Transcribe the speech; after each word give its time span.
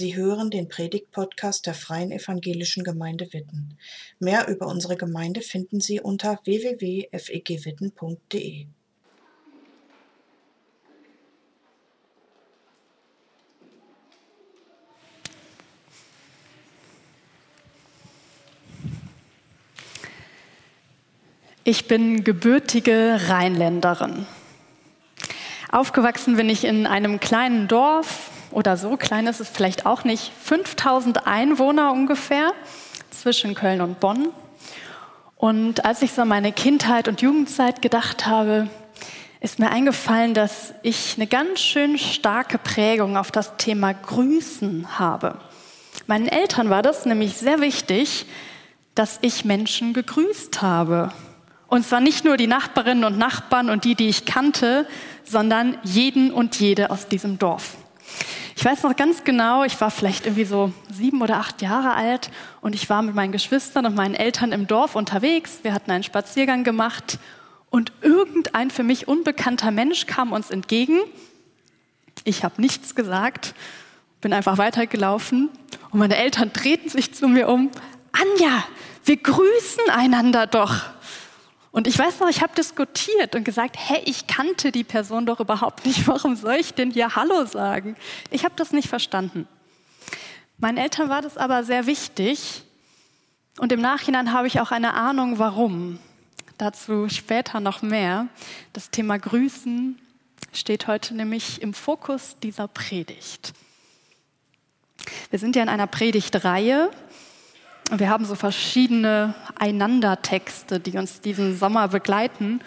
Sie 0.00 0.16
hören 0.16 0.48
den 0.48 0.66
Predigt-Podcast 0.66 1.66
der 1.66 1.74
Freien 1.74 2.10
Evangelischen 2.10 2.84
Gemeinde 2.84 3.30
Witten. 3.34 3.76
Mehr 4.18 4.48
über 4.48 4.66
unsere 4.66 4.96
Gemeinde 4.96 5.42
finden 5.42 5.78
Sie 5.78 6.00
unter 6.00 6.40
www.fegwitten.de. 6.44 8.66
Ich 21.64 21.88
bin 21.88 22.24
gebürtige 22.24 23.20
Rheinländerin. 23.28 24.24
Aufgewachsen 25.70 26.36
bin 26.36 26.48
ich 26.48 26.64
in 26.64 26.86
einem 26.86 27.20
kleinen 27.20 27.68
Dorf 27.68 28.30
oder 28.52 28.76
so 28.76 28.96
klein 28.96 29.26
ist 29.26 29.40
es 29.40 29.48
vielleicht 29.48 29.86
auch 29.86 30.04
nicht, 30.04 30.32
5000 30.42 31.26
Einwohner 31.26 31.92
ungefähr 31.92 32.52
zwischen 33.10 33.54
Köln 33.54 33.80
und 33.80 34.00
Bonn. 34.00 34.28
Und 35.36 35.84
als 35.84 36.02
ich 36.02 36.12
so 36.12 36.22
an 36.22 36.28
meine 36.28 36.52
Kindheit 36.52 37.08
und 37.08 37.22
Jugendzeit 37.22 37.80
gedacht 37.80 38.26
habe, 38.26 38.68
ist 39.40 39.58
mir 39.58 39.70
eingefallen, 39.70 40.34
dass 40.34 40.74
ich 40.82 41.14
eine 41.16 41.26
ganz 41.26 41.60
schön 41.60 41.96
starke 41.96 42.58
Prägung 42.58 43.16
auf 43.16 43.30
das 43.30 43.56
Thema 43.56 43.94
Grüßen 43.94 44.98
habe. 44.98 45.38
Meinen 46.06 46.28
Eltern 46.28 46.68
war 46.68 46.82
das 46.82 47.06
nämlich 47.06 47.36
sehr 47.36 47.60
wichtig, 47.60 48.26
dass 48.94 49.18
ich 49.22 49.44
Menschen 49.46 49.94
gegrüßt 49.94 50.60
habe. 50.60 51.12
Und 51.68 51.86
zwar 51.86 52.00
nicht 52.00 52.24
nur 52.24 52.36
die 52.36 52.48
Nachbarinnen 52.48 53.04
und 53.04 53.16
Nachbarn 53.16 53.70
und 53.70 53.84
die, 53.84 53.94
die 53.94 54.08
ich 54.08 54.26
kannte, 54.26 54.86
sondern 55.24 55.78
jeden 55.84 56.32
und 56.32 56.58
jede 56.58 56.90
aus 56.90 57.06
diesem 57.06 57.38
Dorf. 57.38 57.76
Ich 58.56 58.64
weiß 58.64 58.82
noch 58.82 58.96
ganz 58.96 59.24
genau, 59.24 59.64
ich 59.64 59.80
war 59.80 59.90
vielleicht 59.90 60.26
irgendwie 60.26 60.44
so 60.44 60.72
sieben 60.90 61.22
oder 61.22 61.36
acht 61.36 61.62
Jahre 61.62 61.94
alt 61.94 62.30
und 62.60 62.74
ich 62.74 62.90
war 62.90 63.02
mit 63.02 63.14
meinen 63.14 63.32
Geschwistern 63.32 63.86
und 63.86 63.94
meinen 63.94 64.14
Eltern 64.14 64.52
im 64.52 64.66
Dorf 64.66 64.96
unterwegs. 64.96 65.60
Wir 65.62 65.72
hatten 65.72 65.90
einen 65.90 66.02
Spaziergang 66.02 66.64
gemacht 66.64 67.18
und 67.70 67.92
irgendein 68.02 68.70
für 68.70 68.82
mich 68.82 69.08
unbekannter 69.08 69.70
Mensch 69.70 70.06
kam 70.06 70.32
uns 70.32 70.50
entgegen. 70.50 70.98
Ich 72.24 72.44
habe 72.44 72.60
nichts 72.60 72.94
gesagt, 72.94 73.54
bin 74.20 74.32
einfach 74.32 74.58
weitergelaufen 74.58 75.48
und 75.90 75.98
meine 75.98 76.16
Eltern 76.16 76.52
drehten 76.52 76.90
sich 76.90 77.14
zu 77.14 77.28
mir 77.28 77.48
um. 77.48 77.70
Anja, 78.12 78.64
wir 79.04 79.16
grüßen 79.16 79.88
einander 79.90 80.46
doch. 80.46 80.82
Und 81.72 81.86
ich 81.86 81.98
weiß 81.98 82.18
noch, 82.20 82.28
ich 82.28 82.42
habe 82.42 82.54
diskutiert 82.54 83.34
und 83.34 83.44
gesagt, 83.44 83.76
hey, 83.78 84.02
ich 84.04 84.26
kannte 84.26 84.72
die 84.72 84.82
Person 84.82 85.24
doch 85.26 85.40
überhaupt 85.40 85.86
nicht. 85.86 86.06
Warum 86.08 86.36
soll 86.36 86.56
ich 86.56 86.74
denn 86.74 86.90
hier 86.90 87.14
Hallo 87.14 87.44
sagen? 87.46 87.96
Ich 88.30 88.44
habe 88.44 88.54
das 88.56 88.72
nicht 88.72 88.88
verstanden. 88.88 89.46
Meinen 90.58 90.78
Eltern 90.78 91.08
war 91.08 91.22
das 91.22 91.36
aber 91.36 91.64
sehr 91.64 91.86
wichtig. 91.86 92.64
Und 93.58 93.72
im 93.72 93.80
Nachhinein 93.80 94.32
habe 94.32 94.46
ich 94.46 94.60
auch 94.60 94.72
eine 94.72 94.94
Ahnung, 94.94 95.38
warum. 95.38 95.98
Dazu 96.58 97.08
später 97.08 97.60
noch 97.60 97.82
mehr. 97.82 98.26
Das 98.72 98.90
Thema 98.90 99.18
Grüßen 99.18 99.98
steht 100.52 100.86
heute 100.88 101.14
nämlich 101.14 101.62
im 101.62 101.72
Fokus 101.72 102.36
dieser 102.42 102.68
Predigt. 102.68 103.54
Wir 105.30 105.38
sind 105.38 105.56
ja 105.56 105.62
in 105.62 105.68
einer 105.68 105.86
Predigtreihe 105.86 106.90
wir 107.98 108.08
haben 108.08 108.24
so 108.24 108.34
verschiedene 108.34 109.34
Einandertexte, 109.58 110.78
die 110.78 110.96
uns 110.96 111.20
diesen 111.20 111.58
Sommer 111.58 111.88
begleiten. 111.88 112.60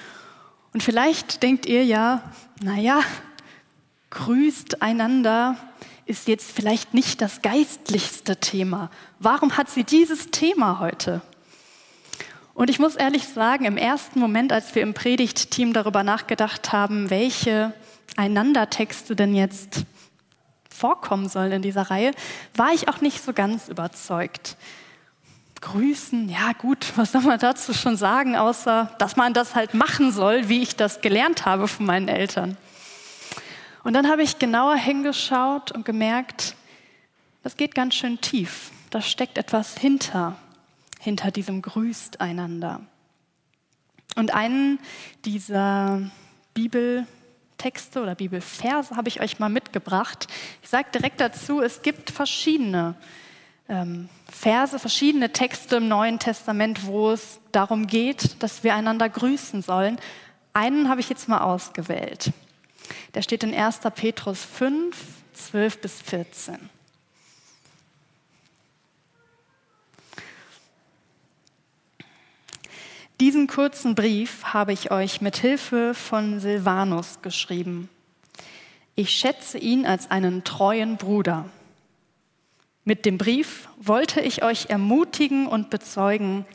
Und 0.73 0.83
vielleicht 0.83 1.43
denkt 1.43 1.65
ihr 1.65 1.85
ja, 1.85 2.23
naja, 2.61 3.01
grüßt 4.09 4.81
einander 4.81 5.55
ist 6.05 6.27
jetzt 6.27 6.51
vielleicht 6.51 6.93
nicht 6.93 7.21
das 7.21 7.41
geistlichste 7.41 8.35
Thema. 8.35 8.89
Warum 9.19 9.55
hat 9.55 9.69
sie 9.69 9.85
dieses 9.85 10.31
Thema 10.31 10.79
heute? 10.79 11.21
Und 12.53 12.69
ich 12.69 12.77
muss 12.77 12.95
ehrlich 12.95 13.25
sagen, 13.25 13.63
im 13.65 13.77
ersten 13.77 14.19
Moment, 14.19 14.51
als 14.51 14.75
wir 14.75 14.81
im 14.81 14.93
Predigtteam 14.93 15.71
darüber 15.71 16.03
nachgedacht 16.03 16.73
haben, 16.73 17.09
welche 17.09 17.73
Einandertexte 18.17 19.15
denn 19.15 19.33
jetzt 19.33 19.85
vorkommen 20.69 21.29
sollen 21.29 21.53
in 21.53 21.61
dieser 21.61 21.83
Reihe, 21.83 22.11
war 22.55 22.73
ich 22.73 22.89
auch 22.89 22.99
nicht 22.99 23.23
so 23.23 23.31
ganz 23.31 23.69
überzeugt 23.69 24.57
grüßen, 25.63 26.27
ja 26.29 26.51
gut, 26.53 26.91
was 26.97 27.13
soll 27.13 27.21
man 27.21 27.39
dazu 27.39 27.73
schon 27.73 27.95
sagen, 27.95 28.35
außer 28.35 28.93
dass 28.99 29.15
man 29.15 29.33
das 29.33 29.55
halt 29.55 29.73
machen 29.73 30.11
soll, 30.11 30.49
wie 30.49 30.61
ich 30.61 30.75
das 30.75 31.01
gelernt 31.01 31.45
habe 31.45 31.67
von 31.67 31.85
meinen 31.85 32.09
Eltern. 32.09 32.57
Und 33.83 33.93
dann 33.93 34.09
habe 34.09 34.23
ich 34.23 34.39
genauer 34.39 34.75
hingeschaut 34.75 35.71
und 35.71 35.85
gemerkt, 35.85 36.55
das 37.43 37.57
geht 37.57 37.75
ganz 37.75 37.95
schön 37.95 38.19
tief. 38.21 38.71
Da 38.89 39.01
steckt 39.01 39.37
etwas 39.37 39.77
hinter, 39.77 40.35
hinter 40.99 41.31
diesem 41.31 41.61
Grüßt 41.61 42.21
einander. 42.21 42.81
Und 44.15 44.33
einen 44.33 44.79
dieser 45.25 46.01
Bibeltexte 46.53 48.01
oder 48.01 48.15
Bibelverse 48.15 48.95
habe 48.95 49.07
ich 49.07 49.21
euch 49.21 49.39
mal 49.39 49.49
mitgebracht. 49.49 50.27
Ich 50.61 50.69
sage 50.69 50.89
direkt 50.93 51.19
dazu, 51.19 51.61
es 51.61 51.81
gibt 51.81 52.11
verschiedene 52.11 52.95
ähm, 53.73 54.09
Verse, 54.29 54.77
verschiedene 54.77 55.31
Texte 55.31 55.77
im 55.77 55.87
Neuen 55.87 56.19
Testament, 56.19 56.85
wo 56.85 57.11
es 57.11 57.39
darum 57.51 57.87
geht, 57.87 58.41
dass 58.41 58.63
wir 58.63 58.75
einander 58.75 59.09
grüßen 59.09 59.61
sollen. 59.61 59.97
Einen 60.53 60.89
habe 60.89 61.01
ich 61.01 61.09
jetzt 61.09 61.27
mal 61.27 61.41
ausgewählt. 61.41 62.31
Der 63.15 63.21
steht 63.21 63.43
in 63.43 63.53
1. 63.53 63.79
Petrus 63.95 64.43
5, 64.43 64.95
12 65.33 65.81
bis 65.81 66.01
14. 66.01 66.69
Diesen 73.19 73.47
kurzen 73.47 73.95
Brief 73.95 74.43
habe 74.45 74.73
ich 74.73 74.91
euch 74.91 75.21
mit 75.21 75.37
Hilfe 75.37 75.93
von 75.93 76.39
Silvanus 76.39 77.21
geschrieben. 77.21 77.89
Ich 78.95 79.11
schätze 79.11 79.57
ihn 79.57 79.85
als 79.85 80.11
einen 80.11 80.43
treuen 80.43 80.97
Bruder. 80.97 81.45
Mit 82.85 83.05
dem 83.05 83.17
Brief 83.17 83.69
wollte 83.77 84.19
ich 84.19 84.43
euch 84.43 84.69
ermutigen 84.69 85.47
und 85.47 85.69
bezeugen, 85.69 86.45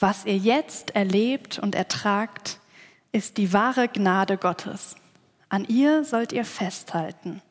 was 0.00 0.24
ihr 0.24 0.36
jetzt 0.36 0.96
erlebt 0.96 1.58
und 1.60 1.74
ertragt, 1.74 2.58
ist 3.12 3.36
die 3.36 3.52
wahre 3.52 3.86
Gnade 3.86 4.36
Gottes. 4.36 4.96
An 5.48 5.64
ihr 5.66 6.04
sollt 6.04 6.32
ihr 6.32 6.44
festhalten. 6.44 7.42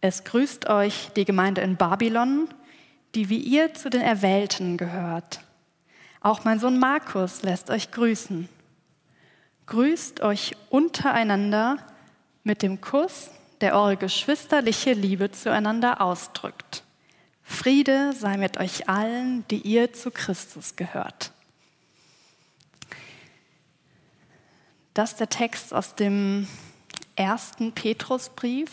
Es 0.00 0.24
grüßt 0.24 0.68
euch 0.68 1.10
die 1.16 1.24
Gemeinde 1.24 1.60
in 1.60 1.76
Babylon, 1.76 2.48
die 3.14 3.28
wie 3.28 3.38
ihr 3.38 3.74
zu 3.74 3.90
den 3.90 4.00
Erwählten 4.00 4.76
gehört. 4.76 5.40
Auch 6.20 6.44
mein 6.44 6.58
Sohn 6.58 6.78
Markus 6.78 7.42
lässt 7.42 7.70
euch 7.70 7.90
grüßen. 7.90 8.48
Grüßt 9.66 10.20
euch 10.20 10.56
untereinander 10.70 11.78
mit 12.44 12.62
dem 12.62 12.80
Kuss, 12.80 13.30
der 13.60 13.74
eure 13.74 13.96
geschwisterliche 13.96 14.92
Liebe 14.92 15.30
zueinander 15.30 16.00
ausdrückt. 16.00 16.82
Friede 17.42 18.12
sei 18.12 18.36
mit 18.36 18.58
euch 18.58 18.88
allen, 18.88 19.46
die 19.48 19.60
ihr 19.60 19.92
zu 19.92 20.10
Christus 20.10 20.76
gehört. 20.76 21.32
Das 24.94 25.12
ist 25.12 25.20
der 25.20 25.28
Text 25.28 25.72
aus 25.72 25.94
dem 25.94 26.46
ersten 27.16 27.72
Petrusbrief. 27.72 28.70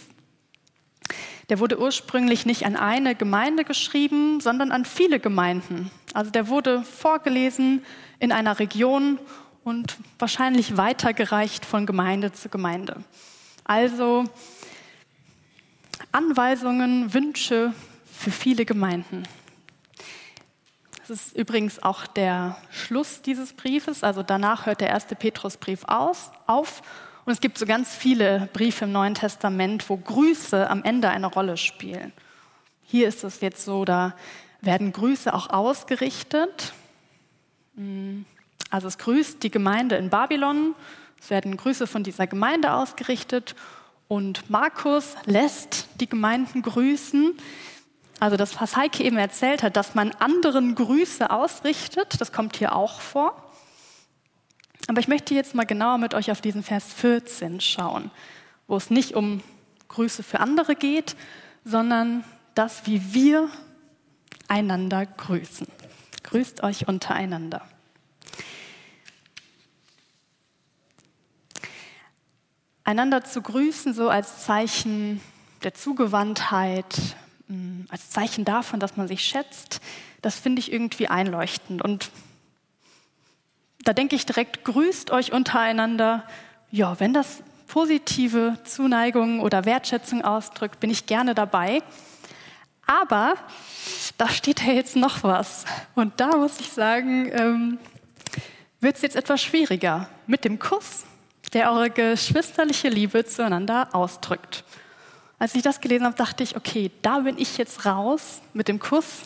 Der 1.50 1.60
wurde 1.60 1.80
ursprünglich 1.80 2.46
nicht 2.46 2.66
an 2.66 2.76
eine 2.76 3.16
Gemeinde 3.16 3.64
geschrieben, 3.64 4.40
sondern 4.40 4.72
an 4.72 4.86
viele 4.86 5.20
Gemeinden. 5.20 5.92
Also 6.14 6.32
der 6.32 6.48
wurde 6.48 6.84
vorgelesen 6.84 7.84
in 8.20 8.32
einer 8.32 8.60
Region 8.60 9.20
und 9.64 9.98
wahrscheinlich 10.18 10.78
weitergereicht 10.78 11.66
von 11.66 11.86
Gemeinde 11.86 12.32
zu 12.34 12.50
Gemeinde. 12.50 13.04
Also 13.64 14.26
Anweisungen, 16.16 17.14
Wünsche 17.14 17.74
für 18.06 18.32
viele 18.32 18.64
Gemeinden. 18.64 19.24
Das 21.00 21.10
ist 21.10 21.36
übrigens 21.36 21.84
auch 21.84 22.08
der 22.08 22.56
Schluss 22.72 23.22
dieses 23.22 23.52
Briefes. 23.52 24.02
Also 24.02 24.24
danach 24.24 24.66
hört 24.66 24.80
der 24.80 24.88
erste 24.88 25.16
Petrusbrief 25.16 25.84
aus, 25.88 26.32
auf. 26.48 26.82
Und 27.26 27.34
es 27.34 27.42
gibt 27.42 27.58
so 27.58 27.66
ganz 27.66 27.94
viele 27.94 28.48
Briefe 28.54 28.86
im 28.86 28.94
Neuen 28.94 29.14
Testament, 29.14 29.90
wo 29.90 29.98
Grüße 29.98 30.70
am 30.70 30.84
Ende 30.84 31.10
eine 31.10 31.28
Rolle 31.28 31.58
spielen. 31.58 32.14
Hier 32.84 33.10
ist 33.10 33.26
es 33.26 33.42
jetzt 33.42 33.66
so, 33.66 33.84
da 33.84 34.16
werden 34.62 34.94
Grüße 34.94 35.34
auch 35.34 35.50
ausgerichtet. 35.50 36.72
Also 38.70 38.88
es 38.88 38.98
grüßt 38.98 39.44
die 39.44 39.52
Gemeinde 39.52 39.98
in 39.98 40.10
Babylon. 40.10 40.76
Es 41.20 41.30
werden 41.30 41.58
Grüße 41.58 41.88
von 41.88 42.04
dieser 42.04 42.26
Gemeinde 42.26 42.72
ausgerichtet. 42.72 43.54
Und 44.08 44.50
Markus 44.50 45.16
lässt 45.26 45.88
die 46.00 46.08
Gemeinden 46.08 46.62
grüßen. 46.62 47.34
Also 48.20 48.38
das, 48.38 48.60
was 48.62 48.76
Heike 48.76 49.04
eben 49.04 49.18
erzählt 49.18 49.64
hat, 49.64 49.76
dass 49.76 49.96
man 49.96 50.12
anderen 50.12 50.76
Grüße 50.76 51.30
ausrichtet, 51.30 52.20
das 52.22 52.32
kommt 52.32 52.56
hier 52.58 52.76
auch 52.76 53.02
vor. 53.02 53.42
Aber 54.88 55.00
ich 55.00 55.08
möchte 55.08 55.34
jetzt 55.34 55.56
mal 55.56 55.66
genauer 55.66 55.98
mit 55.98 56.14
euch 56.14 56.32
auf 56.32 56.42
diesen 56.42 56.64
Vers 56.64 56.94
14 56.94 57.60
schauen, 57.60 58.12
wo 58.68 58.78
es 58.78 58.90
nicht 58.90 59.16
um 59.16 59.42
Grüße 59.88 60.22
für 60.24 60.40
andere 60.40 60.76
geht, 60.76 61.16
sondern 61.64 62.24
das, 62.54 62.86
wie 62.86 63.14
wir 63.14 63.50
einander 64.48 65.06
grüßen. 65.06 65.68
Grüßt 66.24 66.64
euch 66.64 66.88
untereinander. 66.88 67.68
Einander 72.86 73.24
zu 73.24 73.42
grüßen, 73.42 73.94
so 73.94 74.10
als 74.10 74.46
Zeichen 74.46 75.20
der 75.64 75.74
Zugewandtheit, 75.74 76.96
mm, 77.48 77.82
als 77.90 78.12
Zeichen 78.12 78.46
davon, 78.46 78.80
dass 78.80 78.96
man 78.96 79.08
sich 79.08 79.22
schätzt, 79.22 79.82
das 80.22 80.36
finde 80.36 80.60
ich 80.60 80.72
irgendwie 80.72 81.08
einleuchtend. 81.08 81.82
Und 81.82 82.12
da 83.84 83.94
denke 83.94 84.16
ich 84.16 84.26
direkt, 84.26 84.64
grüßt 84.64 85.12
euch 85.12 85.34
untereinander. 85.34 86.24
Ja, 86.72 87.00
wenn 87.00 87.14
das 87.14 87.44
positive 87.68 88.58
Zuneigung 88.64 89.40
oder 89.40 89.66
Wertschätzung 89.66 90.24
ausdrückt, 90.24 90.80
bin 90.80 90.92
ich 90.92 91.08
gerne 91.08 91.34
dabei. 91.34 91.82
Aber 92.86 93.34
da 94.18 94.30
steht 94.30 94.62
ja 94.62 94.74
jetzt 94.74 94.96
noch 94.96 95.24
was. 95.24 95.66
Und 95.96 96.20
da 96.20 96.38
muss 96.38 96.60
ich 96.60 96.70
sagen, 96.70 97.32
ähm, 97.34 97.80
wird 98.80 98.96
es 98.98 99.02
jetzt 99.02 99.16
etwas 99.16 99.42
schwieriger 99.42 100.08
mit 100.28 100.46
dem 100.46 100.60
Kuss, 100.60 101.06
der 101.54 101.72
eure 101.72 101.90
geschwisterliche 101.90 102.90
Liebe 102.90 103.26
zueinander 103.26 103.90
ausdrückt. 103.94 104.64
Als 105.38 105.56
ich 105.56 105.62
das 105.62 105.82
gelesen 105.82 106.06
habe, 106.06 106.16
dachte 106.16 106.44
ich, 106.44 106.56
okay, 106.56 106.92
da 107.02 107.20
bin 107.20 107.38
ich 107.38 107.58
jetzt 107.58 107.86
raus 107.86 108.42
mit 108.54 108.68
dem 108.68 108.80
Kuss. 108.80 109.22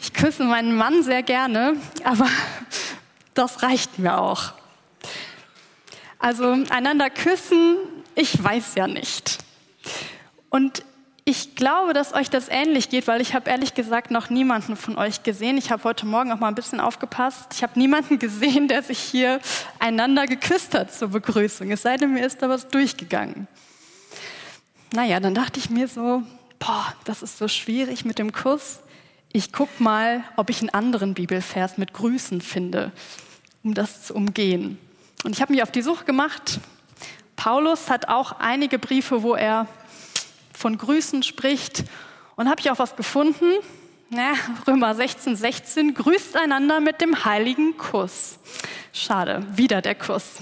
Ich 0.00 0.12
küsse 0.12 0.44
meinen 0.44 0.76
Mann 0.76 1.02
sehr 1.02 1.22
gerne, 1.22 1.74
aber 2.04 2.28
das 3.34 3.62
reicht 3.62 3.98
mir 3.98 4.18
auch. 4.18 4.52
Also 6.18 6.56
einander 6.70 7.10
küssen, 7.10 7.76
ich 8.14 8.42
weiß 8.42 8.74
ja 8.76 8.86
nicht. 8.86 9.38
Und 10.48 10.82
ich 11.28 11.56
glaube, 11.56 11.92
dass 11.92 12.14
euch 12.14 12.30
das 12.30 12.48
ähnlich 12.48 12.88
geht, 12.88 13.08
weil 13.08 13.20
ich 13.20 13.34
habe 13.34 13.50
ehrlich 13.50 13.74
gesagt 13.74 14.12
noch 14.12 14.30
niemanden 14.30 14.76
von 14.76 14.96
euch 14.96 15.24
gesehen. 15.24 15.58
Ich 15.58 15.72
habe 15.72 15.82
heute 15.82 16.06
Morgen 16.06 16.30
auch 16.30 16.38
mal 16.38 16.46
ein 16.46 16.54
bisschen 16.54 16.78
aufgepasst. 16.78 17.48
Ich 17.52 17.64
habe 17.64 17.76
niemanden 17.76 18.20
gesehen, 18.20 18.68
der 18.68 18.84
sich 18.84 19.00
hier 19.00 19.40
einander 19.80 20.28
geküsst 20.28 20.72
hat 20.74 20.94
zur 20.94 21.08
Begrüßung. 21.08 21.72
Es 21.72 21.82
sei 21.82 21.96
denn, 21.96 22.12
mir 22.12 22.24
ist 22.24 22.42
da 22.42 22.48
was 22.48 22.68
durchgegangen. 22.68 23.48
Naja, 24.92 25.18
dann 25.18 25.34
dachte 25.34 25.58
ich 25.58 25.68
mir 25.68 25.88
so, 25.88 26.22
boah, 26.60 26.94
das 27.02 27.24
ist 27.24 27.38
so 27.38 27.48
schwierig 27.48 28.04
mit 28.04 28.20
dem 28.20 28.30
Kuss. 28.30 28.78
Ich 29.32 29.52
guck 29.52 29.80
mal, 29.80 30.22
ob 30.36 30.48
ich 30.48 30.60
einen 30.60 30.70
anderen 30.70 31.14
Bibelvers 31.14 31.76
mit 31.76 31.92
Grüßen 31.92 32.40
finde, 32.40 32.92
um 33.64 33.74
das 33.74 34.04
zu 34.04 34.14
umgehen. 34.14 34.78
Und 35.24 35.32
ich 35.32 35.42
habe 35.42 35.52
mich 35.52 35.64
auf 35.64 35.72
die 35.72 35.82
Suche 35.82 36.04
gemacht. 36.04 36.60
Paulus 37.34 37.90
hat 37.90 38.08
auch 38.08 38.38
einige 38.38 38.78
Briefe, 38.78 39.24
wo 39.24 39.34
er 39.34 39.66
von 40.56 40.78
Grüßen 40.78 41.22
spricht. 41.22 41.84
Und 42.36 42.48
habe 42.48 42.60
ich 42.60 42.70
auch 42.70 42.78
was 42.78 42.96
gefunden. 42.96 43.52
Ja, 44.10 44.34
Römer 44.66 44.94
16, 44.94 45.34
16, 45.34 45.94
grüßt 45.94 46.36
einander 46.36 46.80
mit 46.80 47.00
dem 47.00 47.24
heiligen 47.24 47.76
Kuss. 47.76 48.38
Schade, 48.92 49.44
wieder 49.52 49.82
der 49.82 49.96
Kuss. 49.96 50.34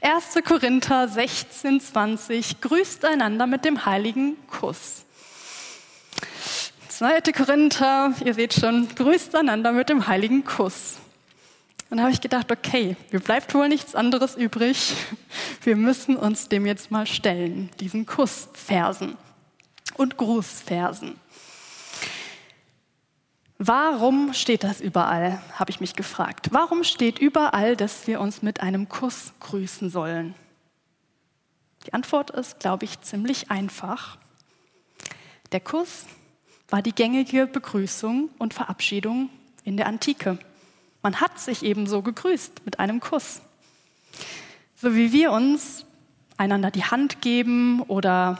1. 0.00 0.44
Korinther 0.44 1.08
16, 1.08 1.80
20, 1.80 2.60
grüßt 2.60 3.04
einander 3.04 3.48
mit 3.48 3.64
dem 3.64 3.86
heiligen 3.86 4.36
Kuss. 4.46 5.04
2. 6.90 7.20
Korinther, 7.32 8.14
ihr 8.24 8.34
seht 8.34 8.54
schon, 8.54 8.88
grüßt 8.94 9.34
einander 9.34 9.72
mit 9.72 9.88
dem 9.88 10.06
heiligen 10.06 10.44
Kuss. 10.44 10.94
Dann 11.90 12.00
habe 12.00 12.12
ich 12.12 12.20
gedacht, 12.20 12.52
okay, 12.52 12.96
mir 13.10 13.20
bleibt 13.20 13.52
wohl 13.54 13.68
nichts 13.68 13.94
anderes 13.96 14.36
übrig. 14.36 14.94
Wir 15.62 15.74
müssen 15.74 16.16
uns 16.16 16.48
dem 16.48 16.66
jetzt 16.66 16.92
mal 16.92 17.06
stellen, 17.06 17.70
diesen 17.80 18.06
Kussversen 18.06 19.16
und 19.96 20.16
Grußversen. 20.16 21.18
Warum 23.58 24.34
steht 24.34 24.64
das 24.64 24.80
überall, 24.80 25.40
habe 25.54 25.70
ich 25.70 25.80
mich 25.80 25.96
gefragt. 25.96 26.48
Warum 26.50 26.84
steht 26.84 27.18
überall, 27.18 27.74
dass 27.74 28.06
wir 28.06 28.20
uns 28.20 28.42
mit 28.42 28.60
einem 28.60 28.88
Kuss 28.88 29.32
grüßen 29.40 29.88
sollen? 29.88 30.34
Die 31.86 31.94
Antwort 31.94 32.30
ist, 32.30 32.60
glaube 32.60 32.84
ich, 32.84 33.00
ziemlich 33.00 33.50
einfach. 33.50 34.18
Der 35.52 35.60
Kuss 35.60 36.04
war 36.68 36.82
die 36.82 36.92
gängige 36.92 37.46
Begrüßung 37.46 38.28
und 38.38 38.52
Verabschiedung 38.52 39.30
in 39.64 39.76
der 39.76 39.86
Antike. 39.86 40.38
Man 41.02 41.20
hat 41.20 41.38
sich 41.38 41.62
ebenso 41.62 42.02
gegrüßt 42.02 42.64
mit 42.64 42.78
einem 42.78 43.00
Kuss. 43.00 43.40
So 44.74 44.94
wie 44.94 45.12
wir 45.12 45.30
uns 45.30 45.86
einander 46.36 46.70
die 46.70 46.84
Hand 46.84 47.22
geben 47.22 47.80
oder 47.82 48.38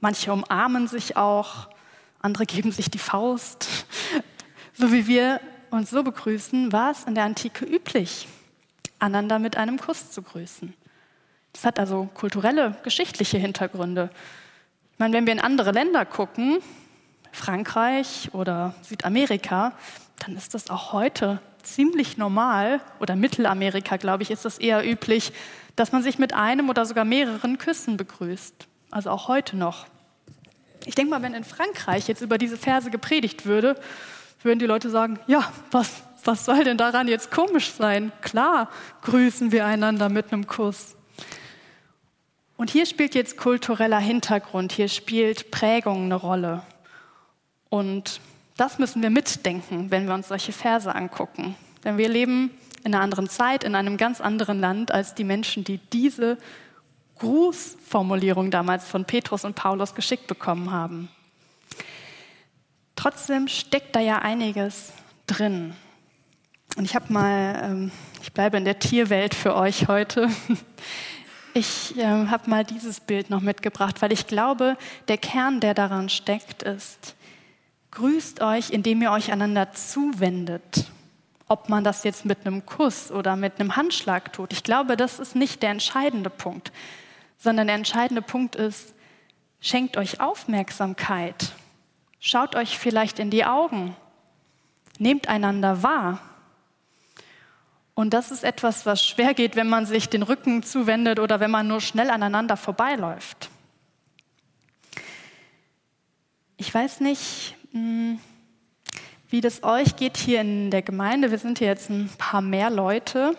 Manche 0.00 0.32
umarmen 0.32 0.88
sich 0.88 1.16
auch, 1.16 1.68
andere 2.20 2.46
geben 2.46 2.72
sich 2.72 2.90
die 2.90 2.98
Faust. 2.98 3.68
So 4.78 4.92
wie 4.92 5.06
wir 5.06 5.40
uns 5.70 5.88
so 5.88 6.02
begrüßen, 6.02 6.70
war 6.70 6.90
es 6.90 7.04
in 7.04 7.14
der 7.14 7.24
Antike 7.24 7.64
üblich, 7.64 8.28
einander 8.98 9.38
mit 9.38 9.56
einem 9.56 9.80
Kuss 9.80 10.10
zu 10.10 10.20
grüßen. 10.20 10.74
Das 11.54 11.64
hat 11.64 11.78
also 11.78 12.10
kulturelle, 12.12 12.76
geschichtliche 12.82 13.38
Hintergründe. 13.38 14.10
Ich 14.92 14.98
meine, 14.98 15.14
wenn 15.14 15.24
wir 15.24 15.32
in 15.32 15.40
andere 15.40 15.72
Länder 15.72 16.04
gucken, 16.04 16.58
Frankreich 17.32 18.28
oder 18.34 18.74
Südamerika, 18.82 19.72
dann 20.18 20.36
ist 20.36 20.52
das 20.52 20.68
auch 20.68 20.92
heute 20.92 21.40
ziemlich 21.62 22.18
normal, 22.18 22.82
oder 23.00 23.16
Mittelamerika, 23.16 23.96
glaube 23.96 24.24
ich, 24.24 24.30
ist 24.30 24.44
es 24.44 24.58
eher 24.58 24.86
üblich, 24.86 25.32
dass 25.74 25.90
man 25.90 26.02
sich 26.02 26.18
mit 26.18 26.34
einem 26.34 26.68
oder 26.68 26.84
sogar 26.84 27.06
mehreren 27.06 27.56
Küssen 27.56 27.96
begrüßt 27.96 28.68
also 28.90 29.10
auch 29.10 29.28
heute 29.28 29.56
noch. 29.56 29.86
Ich 30.84 30.94
denke 30.94 31.10
mal, 31.10 31.22
wenn 31.22 31.34
in 31.34 31.44
Frankreich 31.44 32.08
jetzt 32.08 32.22
über 32.22 32.38
diese 32.38 32.56
Verse 32.56 32.90
gepredigt 32.90 33.46
würde, 33.46 33.78
würden 34.42 34.58
die 34.58 34.66
Leute 34.66 34.90
sagen, 34.90 35.18
ja, 35.26 35.52
was, 35.70 36.02
was 36.24 36.44
soll 36.44 36.64
denn 36.64 36.78
daran 36.78 37.08
jetzt 37.08 37.30
komisch 37.30 37.72
sein? 37.72 38.12
Klar, 38.20 38.70
grüßen 39.02 39.52
wir 39.52 39.66
einander 39.66 40.08
mit 40.08 40.32
einem 40.32 40.46
Kuss. 40.46 40.96
Und 42.56 42.70
hier 42.70 42.86
spielt 42.86 43.14
jetzt 43.14 43.36
kultureller 43.36 43.98
Hintergrund, 43.98 44.72
hier 44.72 44.88
spielt 44.88 45.50
Prägung 45.50 46.04
eine 46.04 46.14
Rolle. 46.14 46.62
Und 47.68 48.20
das 48.56 48.78
müssen 48.78 49.02
wir 49.02 49.10
mitdenken, 49.10 49.90
wenn 49.90 50.06
wir 50.06 50.14
uns 50.14 50.28
solche 50.28 50.52
Verse 50.52 50.92
angucken. 50.94 51.54
Denn 51.84 51.98
wir 51.98 52.08
leben 52.08 52.50
in 52.84 52.94
einer 52.94 53.02
anderen 53.02 53.28
Zeit, 53.28 53.64
in 53.64 53.74
einem 53.74 53.96
ganz 53.96 54.20
anderen 54.20 54.60
Land 54.60 54.92
als 54.92 55.14
die 55.14 55.24
Menschen, 55.24 55.64
die 55.64 55.78
diese 55.92 56.38
Grußformulierung 57.18 58.50
damals 58.50 58.86
von 58.86 59.04
Petrus 59.04 59.44
und 59.44 59.54
Paulus 59.54 59.94
geschickt 59.94 60.26
bekommen 60.26 60.70
haben. 60.70 61.08
Trotzdem 62.94 63.48
steckt 63.48 63.94
da 63.94 64.00
ja 64.00 64.18
einiges 64.18 64.92
drin. 65.26 65.74
Und 66.76 66.84
ich 66.84 66.94
habe 66.94 67.12
mal, 67.12 67.62
ähm, 67.62 67.90
ich 68.22 68.32
bleibe 68.32 68.56
in 68.56 68.64
der 68.64 68.78
Tierwelt 68.78 69.34
für 69.34 69.54
euch 69.54 69.88
heute. 69.88 70.28
Ich 71.58 71.96
ähm, 71.96 72.30
habe 72.30 72.50
mal 72.50 72.64
dieses 72.64 73.00
Bild 73.00 73.30
noch 73.30 73.40
mitgebracht, 73.40 74.02
weil 74.02 74.12
ich 74.12 74.26
glaube, 74.26 74.76
der 75.08 75.16
Kern, 75.16 75.58
der 75.60 75.72
daran 75.72 76.10
steckt, 76.10 76.62
ist, 76.62 77.14
grüßt 77.92 78.42
euch, 78.42 78.68
indem 78.68 79.00
ihr 79.00 79.10
euch 79.10 79.32
einander 79.32 79.72
zuwendet. 79.72 80.84
Ob 81.48 81.70
man 81.70 81.82
das 81.82 82.04
jetzt 82.04 82.26
mit 82.26 82.44
einem 82.44 82.66
Kuss 82.66 83.10
oder 83.10 83.36
mit 83.36 83.58
einem 83.58 83.74
Handschlag 83.74 84.34
tut. 84.34 84.52
Ich 84.52 84.64
glaube, 84.64 84.98
das 84.98 85.18
ist 85.18 85.34
nicht 85.34 85.62
der 85.62 85.70
entscheidende 85.70 86.28
Punkt 86.28 86.72
sondern 87.38 87.66
der 87.66 87.76
entscheidende 87.76 88.22
Punkt 88.22 88.56
ist, 88.56 88.94
schenkt 89.60 89.96
euch 89.96 90.20
Aufmerksamkeit, 90.20 91.52
schaut 92.20 92.54
euch 92.56 92.78
vielleicht 92.78 93.18
in 93.18 93.30
die 93.30 93.44
Augen, 93.44 93.96
nehmt 94.98 95.28
einander 95.28 95.82
wahr. 95.82 96.20
Und 97.94 98.12
das 98.12 98.30
ist 98.30 98.44
etwas, 98.44 98.84
was 98.84 99.04
schwer 99.04 99.32
geht, 99.32 99.56
wenn 99.56 99.68
man 99.68 99.86
sich 99.86 100.08
den 100.08 100.22
Rücken 100.22 100.62
zuwendet 100.62 101.18
oder 101.18 101.40
wenn 101.40 101.50
man 101.50 101.66
nur 101.66 101.80
schnell 101.80 102.10
aneinander 102.10 102.56
vorbeiläuft. 102.56 103.48
Ich 106.58 106.72
weiß 106.72 107.00
nicht, 107.00 107.54
hm, 107.72 108.18
wie 109.30 109.40
das 109.40 109.62
euch 109.62 109.96
geht 109.96 110.16
hier 110.16 110.40
in 110.40 110.70
der 110.70 110.82
Gemeinde. 110.82 111.30
Wir 111.30 111.38
sind 111.38 111.58
hier 111.58 111.68
jetzt 111.68 111.90
ein 111.90 112.10
paar 112.16 112.40
mehr 112.40 112.70
Leute. 112.70 113.36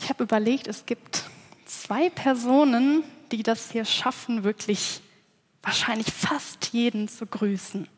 Ich 0.00 0.08
habe 0.08 0.24
überlegt, 0.24 0.68
es 0.68 0.86
gibt 0.86 1.24
zwei 1.88 2.10
Personen, 2.10 3.02
die 3.32 3.42
das 3.42 3.70
hier 3.70 3.86
schaffen, 3.86 4.44
wirklich 4.44 5.00
wahrscheinlich 5.62 6.12
fast 6.12 6.68
jeden 6.72 7.08
zu 7.08 7.24
grüßen. 7.24 7.88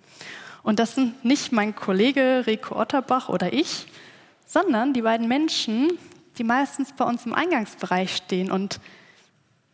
Und 0.62 0.78
das 0.78 0.94
sind 0.94 1.25
nicht 1.25 1.50
mein 1.50 1.75
Kollege 1.75 2.44
Rico 2.47 2.80
Otterbach 2.80 3.28
oder 3.28 3.52
ich, 3.52 3.88
sondern 4.47 4.92
die 4.92 5.02
beiden 5.02 5.26
Menschen, 5.26 5.99
die 6.38 6.44
meistens 6.44 6.92
bei 6.92 7.04
uns 7.04 7.26
im 7.26 7.35
Eingangsbereich 7.35 8.14
stehen 8.14 8.52
und 8.52 8.78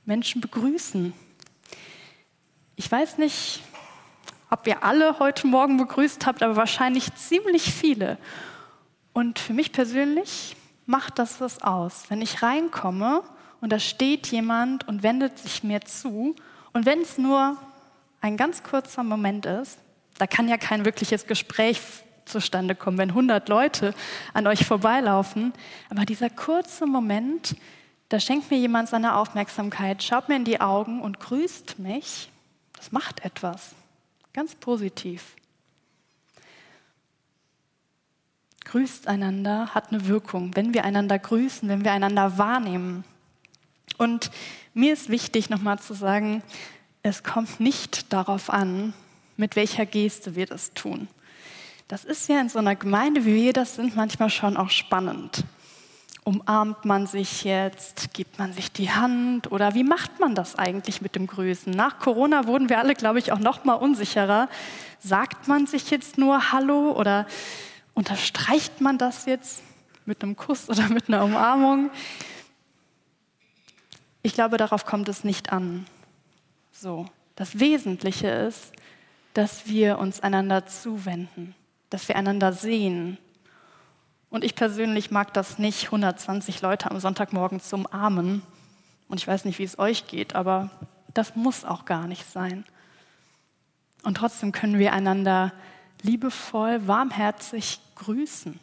Menschen 0.06 0.40
begrüßen. 0.40 1.12
Ich 2.74 2.90
weiß 2.90 3.18
nicht, 3.18 3.62
ob 4.48 4.66
ihr 4.66 4.82
alle 4.82 5.18
heute 5.18 5.46
Morgen 5.46 5.76
begrüßt 5.76 6.24
habt, 6.24 6.42
aber 6.42 6.56
wahrscheinlich 6.56 7.14
ziemlich 7.16 7.70
viele. 7.70 8.16
Und 9.12 9.38
für 9.38 9.52
mich 9.52 9.72
persönlich 9.72 10.56
macht 10.86 11.18
das 11.18 11.38
was 11.42 11.60
aus, 11.60 12.04
wenn 12.08 12.22
ich 12.22 12.42
reinkomme 12.42 13.22
und 13.60 13.72
da 13.72 13.78
steht 13.78 14.26
jemand 14.28 14.86
und 14.88 15.02
wendet 15.02 15.38
sich 15.38 15.62
mir 15.64 15.80
zu. 15.82 16.34
Und 16.72 16.86
wenn 16.86 17.00
es 17.00 17.18
nur 17.18 17.56
ein 18.26 18.36
ganz 18.36 18.62
kurzer 18.62 19.02
Moment 19.02 19.46
ist. 19.46 19.78
Da 20.18 20.26
kann 20.26 20.48
ja 20.48 20.56
kein 20.56 20.84
wirkliches 20.84 21.26
Gespräch 21.26 21.80
zustande 22.24 22.74
kommen, 22.74 22.98
wenn 22.98 23.10
100 23.10 23.48
Leute 23.48 23.94
an 24.34 24.46
euch 24.46 24.66
vorbeilaufen. 24.66 25.52
Aber 25.90 26.04
dieser 26.04 26.30
kurze 26.30 26.86
Moment, 26.86 27.56
da 28.08 28.18
schenkt 28.18 28.50
mir 28.50 28.58
jemand 28.58 28.88
seine 28.88 29.16
Aufmerksamkeit, 29.16 30.02
schaut 30.02 30.28
mir 30.28 30.36
in 30.36 30.44
die 30.44 30.60
Augen 30.60 31.00
und 31.00 31.20
grüßt 31.20 31.78
mich. 31.78 32.30
Das 32.76 32.92
macht 32.92 33.24
etwas. 33.24 33.74
Ganz 34.32 34.54
positiv. 34.54 35.36
Grüßt 38.64 39.06
einander 39.06 39.74
hat 39.74 39.92
eine 39.92 40.08
Wirkung, 40.08 40.56
wenn 40.56 40.74
wir 40.74 40.84
einander 40.84 41.18
grüßen, 41.18 41.68
wenn 41.68 41.84
wir 41.84 41.92
einander 41.92 42.36
wahrnehmen. 42.36 43.04
Und 43.98 44.30
mir 44.74 44.92
ist 44.92 45.08
wichtig 45.08 45.50
nochmal 45.50 45.78
zu 45.78 45.94
sagen, 45.94 46.42
es 47.02 47.22
kommt 47.22 47.60
nicht 47.60 48.12
darauf 48.12 48.50
an, 48.50 48.92
mit 49.36 49.56
welcher 49.56 49.86
Geste 49.86 50.34
wir 50.34 50.46
das 50.46 50.72
tun. 50.74 51.08
Das 51.88 52.04
ist 52.04 52.28
ja 52.28 52.40
in 52.40 52.48
so 52.48 52.58
einer 52.58 52.74
Gemeinde, 52.74 53.24
wie 53.24 53.36
wir 53.36 53.52
das 53.52 53.76
sind, 53.76 53.94
manchmal 53.94 54.30
schon 54.30 54.56
auch 54.56 54.70
spannend. 54.70 55.44
Umarmt 56.24 56.84
man 56.84 57.06
sich 57.06 57.44
jetzt? 57.44 58.12
Gibt 58.12 58.40
man 58.40 58.52
sich 58.52 58.72
die 58.72 58.90
Hand? 58.90 59.52
Oder 59.52 59.74
wie 59.74 59.84
macht 59.84 60.18
man 60.18 60.34
das 60.34 60.56
eigentlich 60.56 61.00
mit 61.00 61.14
dem 61.14 61.28
Grüßen? 61.28 61.72
Nach 61.72 62.00
Corona 62.00 62.48
wurden 62.48 62.68
wir 62.68 62.80
alle, 62.80 62.94
glaube 62.94 63.20
ich, 63.20 63.30
auch 63.30 63.38
noch 63.38 63.64
mal 63.64 63.74
unsicherer. 63.74 64.48
Sagt 64.98 65.46
man 65.46 65.68
sich 65.68 65.88
jetzt 65.90 66.18
nur 66.18 66.50
Hallo 66.50 66.90
oder 66.90 67.26
unterstreicht 67.94 68.80
man 68.80 68.98
das 68.98 69.26
jetzt 69.26 69.62
mit 70.04 70.24
einem 70.24 70.34
Kuss 70.34 70.68
oder 70.68 70.88
mit 70.88 71.06
einer 71.06 71.22
Umarmung? 71.22 71.90
Ich 74.26 74.34
glaube, 74.34 74.56
darauf 74.56 74.84
kommt 74.84 75.08
es 75.08 75.22
nicht 75.22 75.52
an. 75.52 75.86
So, 76.72 77.06
das 77.36 77.60
Wesentliche 77.60 78.26
ist, 78.26 78.72
dass 79.34 79.68
wir 79.68 80.00
uns 80.00 80.18
einander 80.18 80.66
zuwenden, 80.66 81.54
dass 81.90 82.08
wir 82.08 82.16
einander 82.16 82.52
sehen, 82.52 83.18
und 84.28 84.42
ich 84.42 84.56
persönlich 84.56 85.12
mag 85.12 85.32
das 85.32 85.60
nicht, 85.60 85.84
120 85.84 86.60
Leute 86.60 86.90
am 86.90 86.98
Sonntagmorgen 86.98 87.60
zu 87.60 87.76
umarmen. 87.76 88.42
Und 89.06 89.20
ich 89.20 89.28
weiß 89.28 89.44
nicht, 89.44 89.60
wie 89.60 89.64
es 89.64 89.78
euch 89.78 90.08
geht, 90.08 90.34
aber 90.34 90.70
das 91.14 91.36
muss 91.36 91.64
auch 91.64 91.84
gar 91.84 92.08
nicht 92.08 92.28
sein. 92.28 92.64
Und 94.02 94.16
trotzdem 94.16 94.50
können 94.50 94.80
wir 94.80 94.92
einander 94.92 95.52
liebevoll, 96.02 96.88
warmherzig 96.88 97.78
grüßen. 97.94 98.58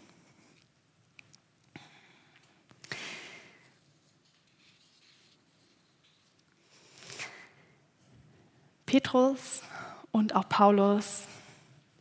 Petrus 8.94 9.64
und 10.12 10.36
auch 10.36 10.48
Paulus 10.48 11.24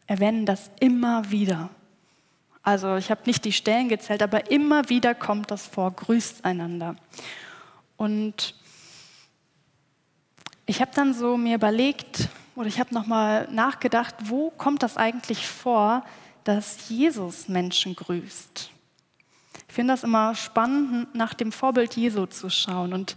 erwähnen 0.07 0.45
das 0.45 0.71
immer 0.79 1.31
wieder. 1.31 1.71
Also 2.63 2.97
ich 2.97 3.11
habe 3.11 3.23
nicht 3.25 3.47
die 3.47 3.53
Stellen 3.53 3.89
gezählt, 3.89 4.23
aber 4.23 4.51
immer 4.51 4.91
wieder 4.91 5.15
kommt 5.15 5.51
das 5.51 5.67
vor, 5.67 5.93
grüßt 5.93 6.45
einander. 6.45 6.97
Und 7.97 8.55
ich 10.67 10.83
habe 10.83 10.91
dann 10.95 11.15
so 11.15 11.39
mir 11.39 11.55
überlegt 11.55 12.29
oder 12.57 12.67
ich 12.67 12.79
habe 12.79 12.95
nochmal 12.95 13.49
nachgedacht, 13.51 14.15
wo 14.25 14.51
kommt 14.51 14.83
das 14.83 14.99
eigentlich 14.99 15.49
vor, 15.49 16.05
dass 16.45 16.91
Jesus 16.91 17.49
Menschen 17.49 17.97
grüßt? 17.97 18.71
Ich 19.67 19.75
finde 19.75 19.95
das 19.95 20.05
immer 20.05 20.35
spannend, 20.35 21.15
nach 21.15 21.33
dem 21.33 21.53
Vorbild 21.53 21.97
Jesu 21.97 22.27
zu 22.27 22.51
schauen. 22.51 22.93
Und 22.93 23.17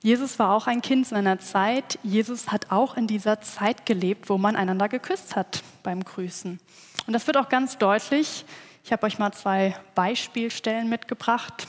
Jesus 0.00 0.38
war 0.38 0.52
auch 0.54 0.68
ein 0.68 0.80
Kind 0.80 1.06
seiner 1.06 1.40
Zeit. 1.40 1.98
Jesus 2.04 2.52
hat 2.52 2.70
auch 2.70 2.96
in 2.96 3.08
dieser 3.08 3.40
Zeit 3.40 3.84
gelebt, 3.84 4.28
wo 4.28 4.38
man 4.38 4.54
einander 4.54 4.88
geküsst 4.88 5.34
hat 5.34 5.62
beim 5.82 6.04
Grüßen. 6.04 6.60
Und 7.06 7.12
das 7.12 7.26
wird 7.26 7.36
auch 7.36 7.48
ganz 7.48 7.78
deutlich. 7.78 8.44
Ich 8.84 8.92
habe 8.92 9.06
euch 9.06 9.18
mal 9.18 9.32
zwei 9.32 9.74
Beispielstellen 9.96 10.88
mitgebracht. 10.88 11.66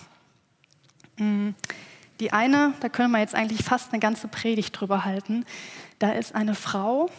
Mm, 1.17 1.50
die 2.19 2.31
eine, 2.31 2.74
da 2.81 2.89
können 2.89 3.12
wir 3.12 3.19
jetzt 3.19 3.33
eigentlich 3.33 3.63
fast 3.63 3.91
eine 3.91 4.00
ganze 4.00 4.27
Predigt 4.27 4.79
drüber 4.79 5.05
halten. 5.05 5.43
Da 5.98 6.12
ist 6.12 6.36
eine 6.36 6.53
Frau, 6.53 7.09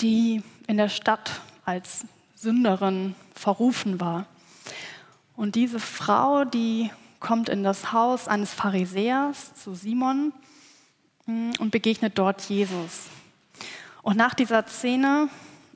die 0.00 0.42
in 0.66 0.76
der 0.76 0.88
Stadt 0.88 1.40
als 1.64 2.04
Sünderin 2.34 3.14
verrufen 3.34 4.00
war. 4.00 4.26
Und 5.36 5.54
diese 5.54 5.78
Frau, 5.78 6.44
die 6.44 6.90
kommt 7.20 7.48
in 7.48 7.62
das 7.62 7.92
Haus 7.92 8.26
eines 8.26 8.52
Pharisäers 8.52 9.54
zu 9.54 9.74
Simon 9.74 10.32
und 11.28 11.70
begegnet 11.70 12.18
dort 12.18 12.42
Jesus. 12.48 13.08
Und 14.02 14.16
nach 14.16 14.34
dieser 14.34 14.66
Szene 14.66 15.28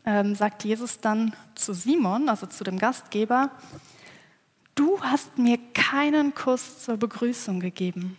ähm, 0.06 0.34
sagt 0.34 0.64
Jesus 0.64 1.00
dann 1.00 1.34
zu 1.54 1.74
Simon, 1.74 2.28
also 2.28 2.46
zu 2.46 2.64
dem 2.64 2.78
Gastgeber, 2.78 3.50
du 4.74 5.00
hast 5.02 5.36
mir 5.36 5.58
keinen 5.74 6.34
Kuss 6.34 6.82
zur 6.82 6.96
Begrüßung 6.96 7.60
gegeben, 7.60 8.16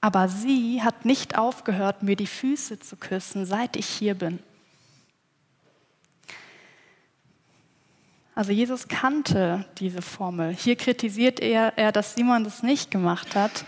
aber 0.00 0.28
sie 0.28 0.82
hat 0.82 1.04
nicht 1.04 1.36
aufgehört, 1.36 2.02
mir 2.02 2.16
die 2.16 2.26
Füße 2.26 2.78
zu 2.78 2.96
küssen, 2.96 3.44
seit 3.44 3.76
ich 3.76 3.86
hier 3.86 4.14
bin. 4.14 4.38
Also 8.34 8.50
Jesus 8.52 8.88
kannte 8.88 9.66
diese 9.78 10.00
Formel. 10.00 10.54
Hier 10.54 10.76
kritisiert 10.76 11.38
er, 11.40 11.76
er, 11.76 11.92
dass 11.92 12.14
Simon 12.14 12.44
das 12.44 12.62
nicht 12.62 12.90
gemacht 12.90 13.34
hat. 13.36 13.66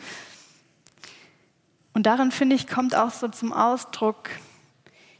Und 1.94 2.04
darin, 2.04 2.30
finde 2.30 2.56
ich, 2.56 2.66
kommt 2.66 2.94
auch 2.94 3.10
so 3.10 3.28
zum 3.28 3.52
Ausdruck, 3.52 4.28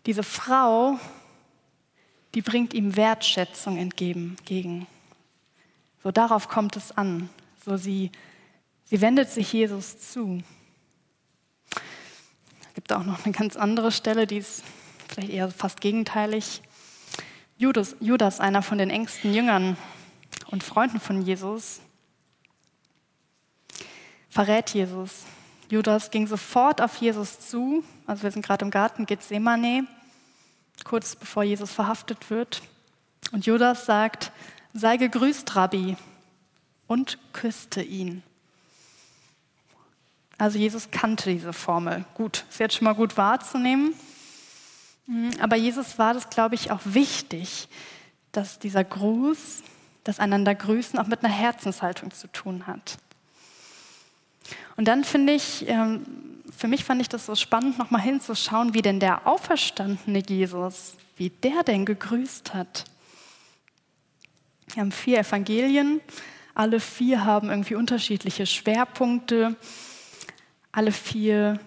diese 0.05 0.23
Frau 0.23 0.99
die 2.35 2.43
bringt 2.43 2.75
ihm 2.75 2.97
Wertschätzung 2.97 3.77
entgegen. 3.79 4.87
So 6.03 6.11
darauf 6.11 6.49
kommt 6.49 6.77
es 6.77 6.93
an. 6.93 7.31
So 7.65 7.77
sie, 7.77 8.11
sie 8.85 9.01
wendet 9.01 9.31
sich 9.31 9.53
Jesus 9.53 9.99
zu. 9.99 10.43
Es 11.71 12.75
gibt 12.75 12.93
auch 12.93 13.05
noch 13.05 13.25
eine 13.25 13.33
ganz 13.33 13.57
andere 13.57 13.93
Stelle, 13.93 14.27
die 14.27 14.39
ist 14.39 14.65
vielleicht 15.09 15.31
eher 15.31 15.51
fast 15.51 15.81
gegenteilig. 15.81 16.61
Judas, 17.57 17.95
Judas, 18.01 18.41
einer 18.41 18.63
von 18.63 18.79
den 18.79 18.91
engsten 18.91 19.33
Jüngern 19.33 19.77
und 20.49 20.65
Freunden 20.65 20.99
von 20.99 21.23
Jesus, 21.23 21.81
verrät 24.29 24.71
Jesus. 24.71 25.23
Judas 25.71 26.11
ging 26.11 26.27
sofort 26.27 26.81
auf 26.81 26.97
Jesus 26.97 27.41
zu, 27.41 27.83
also 28.07 28.23
wir 28.23 28.31
sind 28.31 28.45
gerade 28.45 28.65
im 28.65 28.71
Garten 28.71 29.07
Gethsemane, 29.07 29.87
kurz 30.85 31.17
bevor 31.17 31.43
Jesus 31.43 31.73
verhaftet 31.73 32.31
wird. 32.31 32.63
Und 33.33 33.47
Judas 33.47 33.87
sagt, 33.87 34.33
sei 34.73 34.97
gegrüßt, 34.97 35.57
Rabbi, 35.57 35.97
und 36.87 37.19
küsste 37.33 37.83
ihn. 37.83 38.23
Also 40.37 40.59
Jesus 40.59 40.91
kannte 40.91 41.31
diese 41.31 41.53
Formel. 41.53 42.05
Gut, 42.15 42.45
ist 42.51 42.59
jetzt 42.59 42.77
schon 42.77 42.85
mal 42.85 42.95
gut 42.95 43.17
wahrzunehmen. 43.17 43.95
Mhm, 45.07 45.31
aber 45.41 45.57
Jesus 45.57 45.99
war 45.99 46.15
das, 46.15 46.29
glaube 46.29 46.55
ich, 46.55 46.71
auch 46.71 46.81
wichtig, 46.85 47.69
dass 48.33 48.59
dieser 48.59 48.85
Gruß, 48.85 49.63
das 50.03 50.19
einander 50.19 50.55
grüßen, 50.55 50.99
auch 50.99 51.07
mit 51.07 51.25
einer 51.25 51.33
Herzenshaltung 51.33 52.11
zu 52.11 52.31
tun 52.31 52.67
hat. 52.67 52.99
Und 54.77 54.89
dann 54.89 55.05
finde 55.05 55.33
ich, 55.33 55.69
ähm, 55.69 56.05
für 56.57 56.69
mich 56.69 56.85
fand 56.85 57.01
ich 57.01 57.09
das 57.09 57.27
so 57.27 57.35
spannend, 57.35 57.79
nochmal 57.79 58.03
hinzuschauen, 58.03 58.75
wie 58.75 58.83
denn 58.83 59.01
der 59.01 59.27
auferstandene 59.27 60.23
Jesus, 60.27 60.97
wie 61.17 61.31
der 61.31 61.63
denn 61.63 61.85
gegrüßt 61.85 62.55
hat. 62.55 62.85
Wir 64.73 64.83
haben 64.83 64.93
vier 64.93 65.21
Evangelien, 65.21 66.01
alle 66.55 66.81
vier 66.81 67.25
haben 67.25 67.51
irgendwie 67.51 67.75
unterschiedliche 67.75 68.47
Schwerpunkte, 68.47 69.57
alle 70.73 70.93
vier 70.93 71.61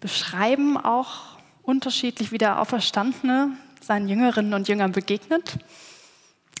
beschreiben 0.00 0.76
auch 0.76 1.38
unterschiedlich, 1.62 2.32
wie 2.32 2.38
der 2.38 2.60
Auferstandene 2.60 3.52
seinen 3.80 4.08
Jüngerinnen 4.08 4.54
und 4.54 4.68
Jüngern 4.68 4.92
begegnet. 4.92 5.58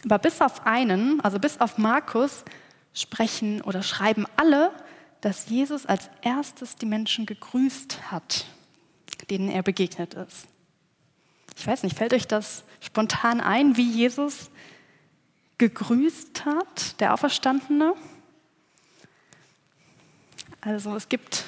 Aber 0.04 0.18
bis 0.18 0.40
auf 0.40 0.66
einen, 0.66 1.20
also 1.20 1.38
bis 1.38 1.60
auf 1.60 1.78
Markus, 1.78 2.44
sprechen 2.94 3.60
oder 3.62 3.82
schreiben 3.82 4.26
alle 4.36 4.72
dass 5.20 5.48
Jesus 5.48 5.86
als 5.86 6.08
erstes 6.22 6.76
die 6.76 6.86
Menschen 6.86 7.26
gegrüßt 7.26 8.10
hat, 8.10 8.46
denen 9.30 9.50
er 9.50 9.62
begegnet 9.62 10.14
ist. 10.14 10.46
Ich 11.56 11.66
weiß 11.66 11.82
nicht, 11.82 11.96
fällt 11.96 12.14
euch 12.14 12.28
das 12.28 12.64
spontan 12.80 13.40
ein, 13.40 13.76
wie 13.76 13.90
Jesus 13.90 14.50
gegrüßt 15.58 16.44
hat, 16.44 17.00
der 17.00 17.14
Auferstandene? 17.14 17.94
Also 20.60 20.94
es 20.94 21.08
gibt 21.08 21.44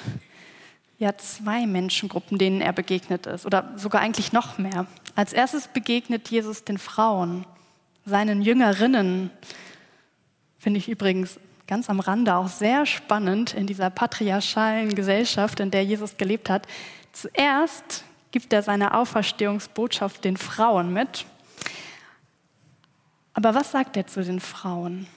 ja 0.99 1.17
zwei 1.17 1.65
Menschengruppen, 1.65 2.37
denen 2.37 2.61
er 2.61 2.73
begegnet 2.73 3.25
ist, 3.25 3.45
oder 3.45 3.73
sogar 3.77 4.01
eigentlich 4.01 4.33
noch 4.33 4.57
mehr. 4.57 4.85
Als 5.15 5.33
erstes 5.33 5.67
begegnet 5.67 6.29
Jesus 6.29 6.63
den 6.63 6.77
Frauen, 6.77 7.45
seinen 8.05 8.41
Jüngerinnen. 8.41 9.31
Finde 10.59 10.77
ich 10.77 10.89
übrigens 10.89 11.39
ganz 11.71 11.89
am 11.89 12.01
Rande 12.01 12.35
auch 12.35 12.49
sehr 12.49 12.85
spannend 12.85 13.53
in 13.53 13.65
dieser 13.65 13.89
patriarchalen 13.89 14.93
Gesellschaft, 14.93 15.61
in 15.61 15.71
der 15.71 15.85
Jesus 15.85 16.17
gelebt 16.17 16.49
hat. 16.49 16.67
Zuerst 17.13 18.03
gibt 18.31 18.51
er 18.51 18.61
seine 18.61 18.93
Auferstehungsbotschaft 18.93 20.25
den 20.25 20.35
Frauen 20.35 20.91
mit. 20.91 21.25
Aber 23.31 23.55
was 23.55 23.71
sagt 23.71 23.95
er 23.95 24.05
zu 24.05 24.21
den 24.21 24.41
Frauen? 24.41 25.07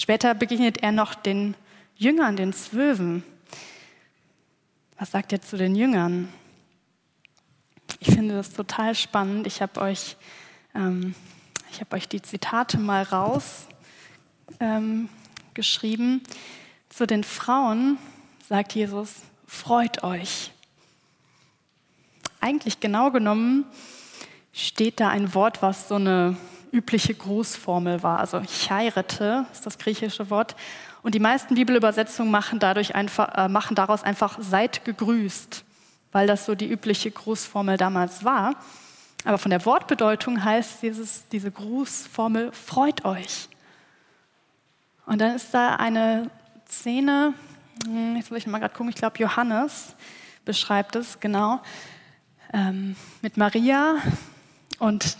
Später 0.00 0.34
begegnet 0.34 0.82
er 0.82 0.90
noch 0.90 1.14
den 1.14 1.54
Jüngern, 1.94 2.34
den 2.34 2.52
Zwölfen. 2.52 3.22
Was 4.98 5.12
sagt 5.12 5.32
er 5.32 5.42
zu 5.42 5.56
den 5.56 5.76
Jüngern? 5.76 6.28
Ich 8.00 8.08
finde 8.08 8.34
das 8.34 8.52
total 8.52 8.96
spannend. 8.96 9.46
Ich 9.46 9.62
habe 9.62 9.80
euch, 9.80 10.16
ähm, 10.74 11.14
hab 11.78 11.94
euch 11.94 12.08
die 12.08 12.20
Zitate 12.20 12.78
mal 12.78 13.04
rausgeschrieben. 13.04 13.75
Ähm, 14.60 15.08
zu 16.88 17.06
den 17.06 17.24
Frauen 17.24 17.98
sagt 18.48 18.74
Jesus, 18.74 19.22
freut 19.46 20.04
euch. 20.04 20.52
Eigentlich 22.40 22.80
genau 22.80 23.10
genommen 23.10 23.64
steht 24.52 25.00
da 25.00 25.08
ein 25.08 25.34
Wort, 25.34 25.62
was 25.62 25.88
so 25.88 25.96
eine 25.96 26.36
übliche 26.72 27.14
Grußformel 27.14 28.02
war. 28.02 28.20
Also 28.20 28.42
chairete 28.42 29.46
ist 29.52 29.66
das 29.66 29.78
griechische 29.78 30.30
Wort. 30.30 30.56
Und 31.02 31.14
die 31.14 31.20
meisten 31.20 31.54
Bibelübersetzungen 31.54 32.30
machen, 32.30 32.58
dadurch 32.58 32.94
einfach, 32.94 33.34
äh, 33.36 33.48
machen 33.48 33.74
daraus 33.74 34.02
einfach 34.02 34.38
seid 34.40 34.84
gegrüßt, 34.84 35.64
weil 36.12 36.26
das 36.26 36.46
so 36.46 36.54
die 36.54 36.68
übliche 36.68 37.10
Grußformel 37.10 37.76
damals 37.76 38.24
war. 38.24 38.56
Aber 39.24 39.38
von 39.38 39.50
der 39.50 39.64
Wortbedeutung 39.64 40.44
heißt 40.44 40.82
dieses, 40.82 41.28
diese 41.28 41.50
Grußformel 41.50 42.52
freut 42.52 43.04
euch. 43.04 43.48
Und 45.06 45.20
dann 45.20 45.36
ist 45.36 45.54
da 45.54 45.76
eine 45.76 46.30
Szene, 46.68 47.32
hm, 47.84 48.16
jetzt 48.16 48.30
muss 48.30 48.40
ich 48.40 48.46
mal 48.46 48.58
gerade 48.58 48.74
gucken, 48.74 48.90
ich 48.90 48.96
glaube 48.96 49.18
Johannes 49.18 49.94
beschreibt 50.44 50.96
es 50.96 51.20
genau, 51.20 51.60
ähm, 52.52 52.96
mit 53.22 53.36
Maria. 53.36 53.96
Und 54.78 55.16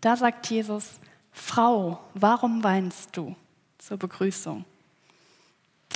da 0.00 0.16
sagt 0.16 0.48
Jesus, 0.48 1.00
Frau, 1.32 2.00
warum 2.14 2.62
weinst 2.62 3.16
du? 3.16 3.36
Zur 3.78 3.96
Begrüßung. 3.96 4.64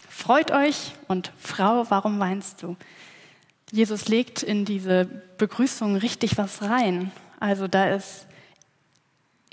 Freut 0.08 0.50
euch 0.50 0.92
und 1.06 1.32
Frau, 1.38 1.84
warum 1.90 2.18
weinst 2.18 2.62
du? 2.62 2.76
Jesus 3.70 4.08
legt 4.08 4.42
in 4.42 4.64
diese 4.64 5.04
Begrüßung 5.38 5.96
richtig 5.96 6.38
was 6.38 6.62
rein. 6.62 7.12
Also 7.40 7.68
da 7.68 7.90
ist 7.90 8.26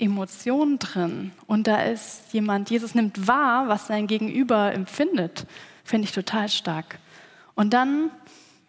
Emotion 0.02 0.78
drin 0.78 1.32
und 1.46 1.66
da 1.66 1.82
ist 1.82 2.32
jemand, 2.32 2.70
Jesus 2.70 2.94
nimmt 2.94 3.26
wahr, 3.26 3.68
was 3.68 3.86
sein 3.86 4.06
Gegenüber 4.06 4.72
empfindet. 4.72 5.46
Finde 5.84 6.06
ich 6.06 6.12
total 6.12 6.48
stark. 6.48 6.98
Und 7.54 7.72
dann 7.72 8.10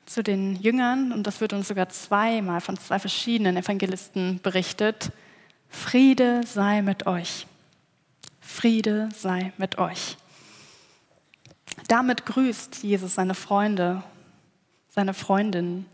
zu 0.05 0.23
den 0.23 0.55
Jüngern, 0.55 1.11
und 1.11 1.25
das 1.25 1.41
wird 1.41 1.53
uns 1.53 1.67
sogar 1.67 1.89
zweimal 1.89 2.61
von 2.61 2.77
zwei 2.77 2.99
verschiedenen 2.99 3.57
Evangelisten 3.57 4.39
berichtet, 4.41 5.11
Friede 5.69 6.41
sei 6.45 6.81
mit 6.81 7.07
euch. 7.07 7.47
Friede 8.39 9.09
sei 9.15 9.53
mit 9.57 9.77
euch. 9.79 10.17
Damit 11.87 12.25
grüßt 12.25 12.83
Jesus 12.83 13.15
seine 13.15 13.33
Freunde, 13.33 14.03
seine 14.89 15.13
Freundinnen. 15.13 15.87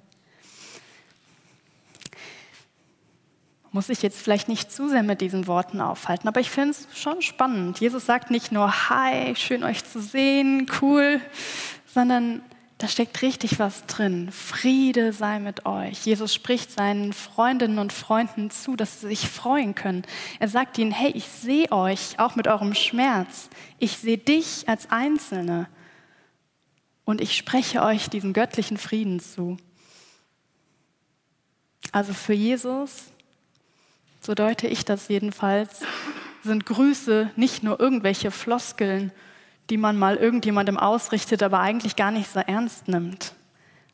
Muss 3.71 3.89
ich 3.89 4.01
jetzt 4.01 4.19
vielleicht 4.19 4.49
nicht 4.49 4.71
zu 4.71 4.89
sehr 4.89 5.03
mit 5.03 5.21
diesen 5.21 5.45
Worten 5.45 5.79
aufhalten, 5.79 6.27
aber 6.27 6.39
ich 6.39 6.49
finde 6.49 6.71
es 6.71 6.87
schon 6.99 7.21
spannend. 7.21 7.79
Jesus 7.79 8.05
sagt 8.05 8.31
nicht 8.31 8.51
nur, 8.51 8.89
hi, 8.89 9.35
schön 9.35 9.63
euch 9.63 9.85
zu 9.85 10.01
sehen, 10.01 10.65
cool, 10.81 11.21
sondern 11.85 12.41
da 12.79 12.87
steckt 12.87 13.21
richtig 13.21 13.59
was 13.59 13.85
drin. 13.87 14.31
Friede 14.31 15.11
sei 15.11 15.39
mit 15.39 15.65
euch. 15.65 16.05
Jesus 16.05 16.33
spricht 16.33 16.71
seinen 16.71 17.11
Freundinnen 17.11 17.77
und 17.77 17.91
Freunden 17.91 18.51
zu, 18.51 18.77
dass 18.77 19.01
sie 19.01 19.07
sich 19.07 19.27
freuen 19.27 19.75
können. 19.75 20.03
Er 20.39 20.47
sagt 20.47 20.77
ihnen, 20.77 20.91
hey, 20.91 21.11
ich 21.11 21.27
sehe 21.27 21.69
euch 21.73 22.17
auch 22.19 22.37
mit 22.37 22.47
eurem 22.47 22.73
Schmerz. 22.73 23.49
Ich 23.79 23.97
sehe 23.97 24.17
dich 24.17 24.67
als 24.69 24.89
Einzelne. 24.91 25.67
Und 27.03 27.19
ich 27.19 27.35
spreche 27.35 27.83
euch 27.83 28.09
diesen 28.09 28.31
göttlichen 28.31 28.77
Frieden 28.77 29.19
zu. 29.19 29.57
Also 31.91 32.13
für 32.13 32.33
Jesus, 32.33 33.11
so 34.21 34.33
deute 34.33 34.67
ich 34.67 34.85
das 34.85 35.07
jedenfalls, 35.07 35.81
sind 36.43 36.65
Grüße 36.65 37.31
nicht 37.35 37.63
nur 37.63 37.79
irgendwelche 37.79 38.31
Floskeln, 38.31 39.11
die 39.69 39.77
man 39.77 39.97
mal 39.97 40.15
irgendjemandem 40.15 40.77
ausrichtet, 40.77 41.43
aber 41.43 41.59
eigentlich 41.59 41.95
gar 41.95 42.11
nicht 42.11 42.31
so 42.31 42.39
ernst 42.39 42.87
nimmt. 42.87 43.33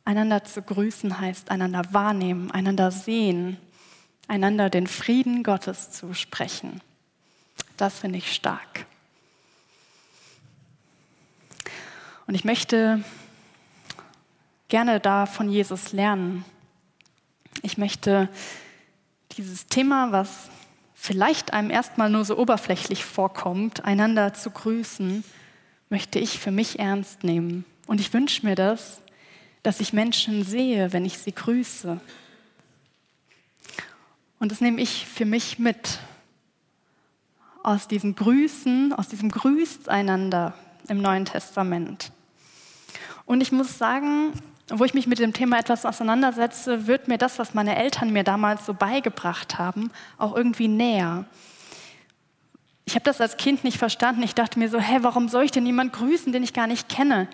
Einander 0.05 0.43
zu 0.43 0.61
grüßen 0.61 1.19
heißt 1.19 1.51
einander 1.51 1.81
wahrnehmen, 1.91 2.51
einander 2.51 2.91
sehen, 2.91 3.57
einander 4.27 4.69
den 4.69 4.87
Frieden 4.87 5.43
Gottes 5.43 5.91
zu 5.91 6.13
sprechen. 6.13 6.81
Das 7.77 7.99
finde 7.99 8.19
ich 8.19 8.33
stark. 8.33 8.85
Und 12.27 12.35
ich 12.35 12.45
möchte 12.45 13.03
gerne 14.67 14.99
da 14.99 15.25
von 15.25 15.49
Jesus 15.49 15.91
lernen. 15.91 16.45
Ich 17.61 17.77
möchte 17.77 18.29
dieses 19.37 19.67
Thema, 19.67 20.11
was 20.11 20.49
vielleicht 20.93 21.53
einem 21.53 21.69
erstmal 21.69 22.09
nur 22.09 22.25
so 22.25 22.37
oberflächlich 22.37 23.03
vorkommt, 23.05 23.83
einander 23.83 24.33
zu 24.33 24.49
grüßen, 24.49 25.23
möchte 25.89 26.19
ich 26.19 26.39
für 26.39 26.51
mich 26.51 26.79
ernst 26.79 27.23
nehmen. 27.23 27.65
Und 27.87 27.99
ich 27.99 28.13
wünsche 28.13 28.45
mir 28.45 28.55
das, 28.55 29.01
dass 29.61 29.79
ich 29.79 29.93
Menschen 29.93 30.43
sehe, 30.43 30.93
wenn 30.93 31.05
ich 31.05 31.17
sie 31.17 31.33
grüße. 31.33 31.99
Und 34.39 34.51
das 34.51 34.61
nehme 34.61 34.81
ich 34.81 35.05
für 35.05 35.25
mich 35.25 35.59
mit. 35.59 35.99
Aus 37.63 37.87
diesem 37.87 38.15
Grüßen, 38.15 38.93
aus 38.93 39.07
diesem 39.07 39.31
Grüßt 39.31 39.89
einander 39.89 40.53
im 40.87 41.01
Neuen 41.01 41.25
Testament. 41.25 42.11
Und 43.25 43.41
ich 43.41 43.51
muss 43.51 43.77
sagen, 43.77 44.33
wo 44.69 44.83
ich 44.83 44.93
mich 44.93 45.07
mit 45.07 45.19
dem 45.19 45.33
Thema 45.33 45.59
etwas 45.59 45.85
auseinandersetze, 45.85 46.87
wird 46.87 47.07
mir 47.07 47.17
das, 47.17 47.37
was 47.37 47.53
meine 47.53 47.75
Eltern 47.75 48.11
mir 48.11 48.23
damals 48.23 48.65
so 48.65 48.73
beigebracht 48.73 49.59
haben, 49.59 49.91
auch 50.17 50.35
irgendwie 50.35 50.67
näher. 50.67 51.25
Ich 52.85 52.95
habe 52.95 53.03
das 53.03 53.21
als 53.21 53.37
Kind 53.37 53.63
nicht 53.63 53.77
verstanden. 53.77 54.23
Ich 54.23 54.35
dachte 54.35 54.59
mir 54.59 54.69
so, 54.69 54.79
hä, 54.79 54.99
warum 55.01 55.27
soll 55.29 55.43
ich 55.43 55.51
denn 55.51 55.65
jemanden 55.65 55.93
grüßen, 55.93 56.31
den 56.31 56.43
ich 56.43 56.53
gar 56.53 56.67
nicht 56.67 56.89
kenne? 56.89 57.27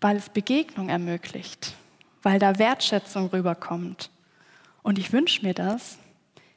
Weil 0.00 0.16
es 0.16 0.28
Begegnung 0.28 0.88
ermöglicht, 0.88 1.74
weil 2.22 2.38
da 2.38 2.58
Wertschätzung 2.58 3.28
rüberkommt. 3.28 4.10
Und 4.82 4.98
ich 4.98 5.12
wünsche 5.12 5.44
mir 5.44 5.54
das, 5.54 5.98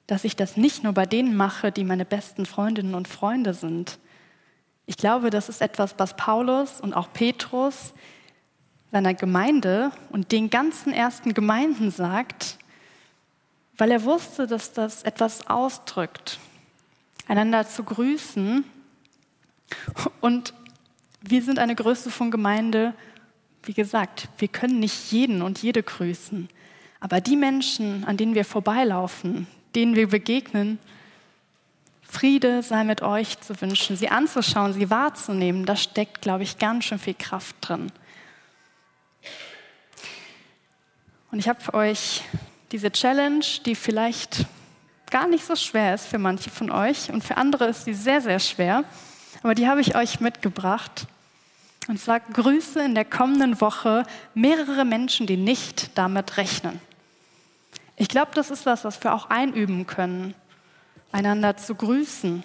dass 0.07 0.23
ich 0.23 0.35
das 0.35 0.57
nicht 0.57 0.83
nur 0.83 0.93
bei 0.93 1.05
denen 1.05 1.35
mache, 1.35 1.71
die 1.71 1.83
meine 1.83 2.05
besten 2.05 2.45
Freundinnen 2.45 2.95
und 2.95 3.07
Freunde 3.07 3.53
sind. 3.53 3.99
Ich 4.85 4.97
glaube, 4.97 5.29
das 5.29 5.49
ist 5.49 5.61
etwas, 5.61 5.95
was 5.97 6.15
Paulus 6.15 6.81
und 6.81 6.93
auch 6.93 7.11
Petrus 7.13 7.93
seiner 8.91 9.13
Gemeinde 9.13 9.91
und 10.09 10.31
den 10.31 10.49
ganzen 10.49 10.93
ersten 10.93 11.33
Gemeinden 11.33 11.91
sagt, 11.91 12.57
weil 13.77 13.91
er 13.91 14.03
wusste, 14.03 14.47
dass 14.47 14.73
das 14.73 15.03
etwas 15.03 15.47
ausdrückt, 15.47 16.39
einander 17.27 17.67
zu 17.67 17.83
grüßen. 17.83 18.63
Und 20.21 20.53
wir 21.21 21.41
sind 21.41 21.59
eine 21.59 21.75
Größe 21.75 22.09
von 22.09 22.31
Gemeinde, 22.31 22.93
wie 23.63 23.73
gesagt, 23.73 24.29
wir 24.37 24.47
können 24.47 24.79
nicht 24.79 25.11
jeden 25.11 25.41
und 25.41 25.61
jede 25.61 25.83
grüßen. 25.83 26.47
Aber 26.99 27.21
die 27.21 27.35
Menschen, 27.35 28.05
an 28.05 28.17
denen 28.17 28.33
wir 28.33 28.45
vorbeilaufen, 28.45 29.45
denen 29.75 29.95
wir 29.95 30.07
begegnen, 30.07 30.79
Friede 32.01 32.63
sei 32.63 32.85
mit 32.85 33.01
euch 33.01 33.39
zu 33.41 33.59
wünschen, 33.61 33.97
sie 33.97 34.07
anzuschauen, 34.07 34.71
sie 34.71 34.89
wahrzunehmen, 34.89 35.65
da 35.65 35.75
steckt, 35.75 36.21
glaube 36.21 36.43
ich, 36.43 36.57
ganz 36.57 36.85
schön 36.85 36.99
viel 36.99 37.13
Kraft 37.13 37.57
drin. 37.59 37.91
Und 41.31 41.39
ich 41.39 41.49
habe 41.49 41.73
euch 41.73 42.23
diese 42.71 42.91
Challenge, 42.91 43.45
die 43.65 43.75
vielleicht 43.75 44.45
gar 45.09 45.27
nicht 45.27 45.45
so 45.45 45.55
schwer 45.55 45.95
ist 45.95 46.07
für 46.07 46.17
manche 46.17 46.49
von 46.49 46.69
euch 46.69 47.11
und 47.11 47.23
für 47.23 47.37
andere 47.37 47.65
ist 47.65 47.85
sie 47.85 47.93
sehr, 47.93 48.21
sehr 48.21 48.39
schwer. 48.39 48.83
Aber 49.43 49.55
die 49.55 49.67
habe 49.67 49.81
ich 49.81 49.95
euch 49.95 50.19
mitgebracht. 50.19 51.05
Und 51.87 51.99
zwar 51.99 52.19
grüße 52.19 52.83
in 52.83 52.95
der 52.95 53.05
kommenden 53.05 53.61
Woche 53.61 54.03
mehrere 54.33 54.83
Menschen, 54.83 55.25
die 55.25 55.37
nicht 55.37 55.97
damit 55.97 56.37
rechnen. 56.37 56.81
Ich 57.95 58.09
glaube, 58.09 58.31
das 58.35 58.51
ist 58.51 58.65
was, 58.65 58.83
was 58.83 59.03
wir 59.03 59.13
auch 59.13 59.29
einüben 59.29 59.87
können, 59.87 60.33
einander 61.11 61.55
zu 61.55 61.75
grüßen. 61.75 62.43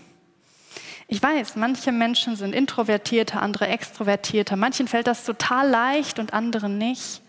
Ich 1.13 1.23
weiß, 1.23 1.57
manche 1.57 1.93
Menschen 1.93 2.37
sind 2.37 2.55
introvertierter, 2.55 3.43
andere 3.43 3.67
extrovertierter. 3.67 4.57
Manchen 4.57 4.89
fällt 4.89 5.07
das 5.07 5.27
total 5.27 5.69
leicht 5.69 6.19
und 6.19 6.33
anderen 6.33 6.79
nicht. 6.79 7.21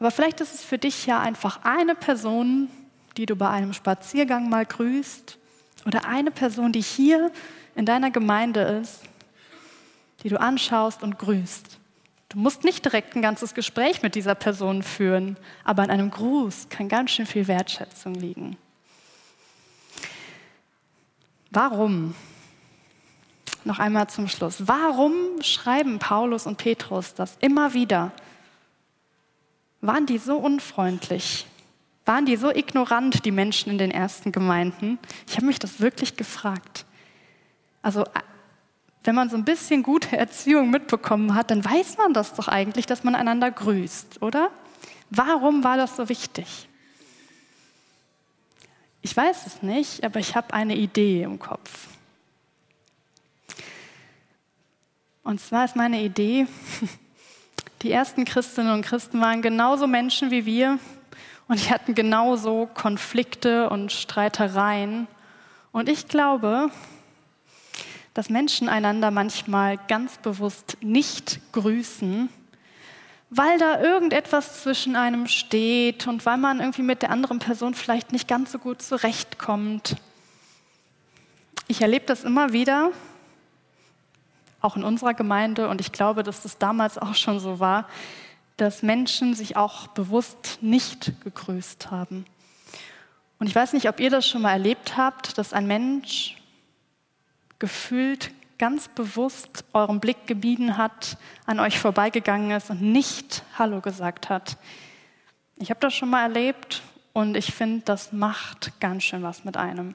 Aber 0.00 0.10
vielleicht 0.10 0.40
ist 0.40 0.54
es 0.54 0.64
für 0.64 0.76
dich 0.76 1.06
ja 1.06 1.20
einfach 1.20 1.60
eine 1.62 1.94
Person, 1.94 2.68
die 3.16 3.26
du 3.26 3.36
bei 3.36 3.48
einem 3.48 3.74
Spaziergang 3.74 4.48
mal 4.48 4.66
grüßt 4.66 5.38
oder 5.86 6.04
eine 6.08 6.32
Person, 6.32 6.72
die 6.72 6.80
hier 6.80 7.30
in 7.76 7.86
deiner 7.86 8.10
Gemeinde 8.10 8.62
ist, 8.62 9.02
die 10.24 10.28
du 10.28 10.40
anschaust 10.40 11.04
und 11.04 11.16
grüßt. 11.16 11.78
Du 12.30 12.38
musst 12.40 12.64
nicht 12.64 12.84
direkt 12.84 13.14
ein 13.14 13.22
ganzes 13.22 13.54
Gespräch 13.54 14.02
mit 14.02 14.16
dieser 14.16 14.34
Person 14.34 14.82
führen, 14.82 15.36
aber 15.62 15.84
in 15.84 15.92
einem 15.92 16.10
Gruß 16.10 16.70
kann 16.70 16.88
ganz 16.88 17.12
schön 17.12 17.26
viel 17.26 17.46
Wertschätzung 17.46 18.14
liegen. 18.14 18.56
Warum? 21.52 22.16
Noch 23.64 23.78
einmal 23.78 24.08
zum 24.08 24.28
Schluss. 24.28 24.68
Warum 24.68 25.14
schreiben 25.40 25.98
Paulus 25.98 26.46
und 26.46 26.58
Petrus 26.58 27.14
das 27.14 27.36
immer 27.40 27.72
wieder? 27.72 28.12
Waren 29.80 30.06
die 30.06 30.18
so 30.18 30.36
unfreundlich? 30.36 31.46
Waren 32.04 32.26
die 32.26 32.36
so 32.36 32.50
ignorant, 32.50 33.24
die 33.24 33.30
Menschen 33.30 33.72
in 33.72 33.78
den 33.78 33.90
ersten 33.90 34.32
Gemeinden? 34.32 34.98
Ich 35.26 35.36
habe 35.36 35.46
mich 35.46 35.58
das 35.58 35.80
wirklich 35.80 36.16
gefragt. 36.16 36.84
Also 37.80 38.04
wenn 39.02 39.14
man 39.14 39.30
so 39.30 39.36
ein 39.36 39.44
bisschen 39.44 39.82
gute 39.82 40.16
Erziehung 40.16 40.70
mitbekommen 40.70 41.34
hat, 41.34 41.50
dann 41.50 41.64
weiß 41.64 41.98
man 41.98 42.12
das 42.12 42.34
doch 42.34 42.48
eigentlich, 42.48 42.86
dass 42.86 43.04
man 43.04 43.14
einander 43.14 43.50
grüßt, 43.50 44.22
oder? 44.22 44.50
Warum 45.10 45.64
war 45.64 45.76
das 45.76 45.96
so 45.96 46.08
wichtig? 46.08 46.68
Ich 49.02 49.14
weiß 49.14 49.46
es 49.46 49.62
nicht, 49.62 50.02
aber 50.04 50.20
ich 50.20 50.34
habe 50.34 50.54
eine 50.54 50.76
Idee 50.76 51.22
im 51.22 51.38
Kopf. 51.38 51.88
Und 55.24 55.40
zwar 55.40 55.64
ist 55.64 55.74
meine 55.74 56.02
Idee, 56.02 56.46
die 57.82 57.90
ersten 57.90 58.26
Christinnen 58.26 58.74
und 58.74 58.82
Christen 58.82 59.22
waren 59.22 59.40
genauso 59.40 59.86
Menschen 59.86 60.30
wie 60.30 60.44
wir 60.44 60.78
und 61.48 61.64
die 61.64 61.70
hatten 61.70 61.94
genauso 61.94 62.68
Konflikte 62.74 63.70
und 63.70 63.90
Streitereien. 63.90 65.06
Und 65.72 65.88
ich 65.88 66.08
glaube, 66.08 66.70
dass 68.12 68.28
Menschen 68.28 68.68
einander 68.68 69.10
manchmal 69.10 69.78
ganz 69.88 70.18
bewusst 70.18 70.76
nicht 70.82 71.40
grüßen, 71.52 72.28
weil 73.30 73.58
da 73.58 73.80
irgendetwas 73.80 74.62
zwischen 74.62 74.94
einem 74.94 75.26
steht 75.26 76.06
und 76.06 76.26
weil 76.26 76.36
man 76.36 76.60
irgendwie 76.60 76.82
mit 76.82 77.00
der 77.00 77.10
anderen 77.10 77.38
Person 77.38 77.72
vielleicht 77.72 78.12
nicht 78.12 78.28
ganz 78.28 78.52
so 78.52 78.58
gut 78.58 78.82
zurechtkommt. 78.82 79.96
Ich 81.66 81.80
erlebe 81.80 82.04
das 82.04 82.24
immer 82.24 82.52
wieder, 82.52 82.90
auch 84.64 84.76
in 84.76 84.84
unserer 84.84 85.14
Gemeinde, 85.14 85.68
und 85.68 85.80
ich 85.80 85.92
glaube, 85.92 86.22
dass 86.22 86.42
das 86.42 86.58
damals 86.58 86.98
auch 86.98 87.14
schon 87.14 87.38
so 87.38 87.60
war, 87.60 87.86
dass 88.56 88.82
Menschen 88.82 89.34
sich 89.34 89.56
auch 89.56 89.88
bewusst 89.88 90.58
nicht 90.60 91.12
gegrüßt 91.22 91.90
haben. 91.90 92.24
Und 93.38 93.48
ich 93.48 93.54
weiß 93.54 93.72
nicht, 93.72 93.88
ob 93.88 94.00
ihr 94.00 94.10
das 94.10 94.26
schon 94.26 94.42
mal 94.42 94.52
erlebt 94.52 94.96
habt, 94.96 95.36
dass 95.38 95.52
ein 95.52 95.66
Mensch 95.66 96.36
gefühlt 97.58 98.30
ganz 98.58 98.88
bewusst 98.88 99.64
euren 99.72 100.00
Blick 100.00 100.26
gemieden 100.26 100.78
hat, 100.78 101.18
an 101.44 101.60
euch 101.60 101.78
vorbeigegangen 101.78 102.52
ist 102.52 102.70
und 102.70 102.80
nicht 102.80 103.42
Hallo 103.58 103.80
gesagt 103.80 104.30
hat. 104.30 104.56
Ich 105.56 105.70
habe 105.70 105.80
das 105.80 105.94
schon 105.94 106.10
mal 106.10 106.22
erlebt 106.22 106.82
und 107.12 107.36
ich 107.36 107.52
finde, 107.52 107.84
das 107.84 108.12
macht 108.12 108.80
ganz 108.80 109.04
schön 109.04 109.22
was 109.22 109.44
mit 109.44 109.56
einem. 109.56 109.94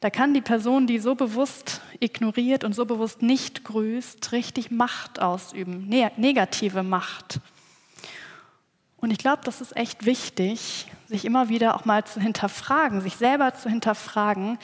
Da 0.00 0.10
kann 0.10 0.32
die 0.32 0.40
Person, 0.40 0.86
die 0.86 0.98
so 0.98 1.14
bewusst 1.14 1.82
ignoriert 2.00 2.64
und 2.64 2.74
so 2.74 2.86
bewusst 2.86 3.22
nicht 3.22 3.64
grüßt, 3.64 4.32
richtig 4.32 4.70
Macht 4.70 5.20
ausüben, 5.20 5.88
ne 5.88 6.10
negative 6.16 6.82
Macht. 6.82 7.40
Und 8.96 9.10
ich 9.10 9.18
glaube, 9.18 9.42
das 9.44 9.60
ist 9.60 9.76
echt 9.76 10.06
wichtig, 10.06 10.86
sich 11.06 11.24
immer 11.24 11.48
wieder 11.48 11.74
auch 11.74 11.84
mal 11.84 12.04
zu 12.04 12.20
hinterfragen, 12.20 13.00
sich 13.00 13.16
selber 13.16 13.54
zu 13.54 13.68
hinterfragen, 13.68 14.58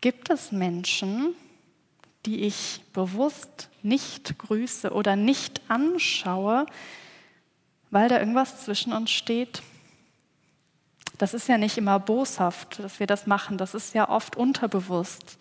Gibt 0.00 0.30
es 0.30 0.52
Menschen, 0.52 1.34
die 2.24 2.42
ich 2.42 2.82
bewusst 2.92 3.68
nicht 3.82 4.38
grüße 4.38 4.92
oder 4.92 5.16
nicht 5.16 5.60
anschaue, 5.66 6.66
weil 7.90 8.08
da 8.08 8.20
irgendwas 8.20 8.64
zwischen 8.64 8.92
uns 8.92 9.10
steht? 9.10 9.60
Das 11.18 11.34
ist 11.34 11.48
ja 11.48 11.58
nicht 11.58 11.76
immer 11.76 11.98
boshaft, 11.98 12.78
dass 12.78 13.00
wir 13.00 13.06
das 13.06 13.26
machen, 13.26 13.58
das 13.58 13.74
ist 13.74 13.94
ja 13.94 14.08
oft 14.08 14.36
unterbewusst. 14.36 15.38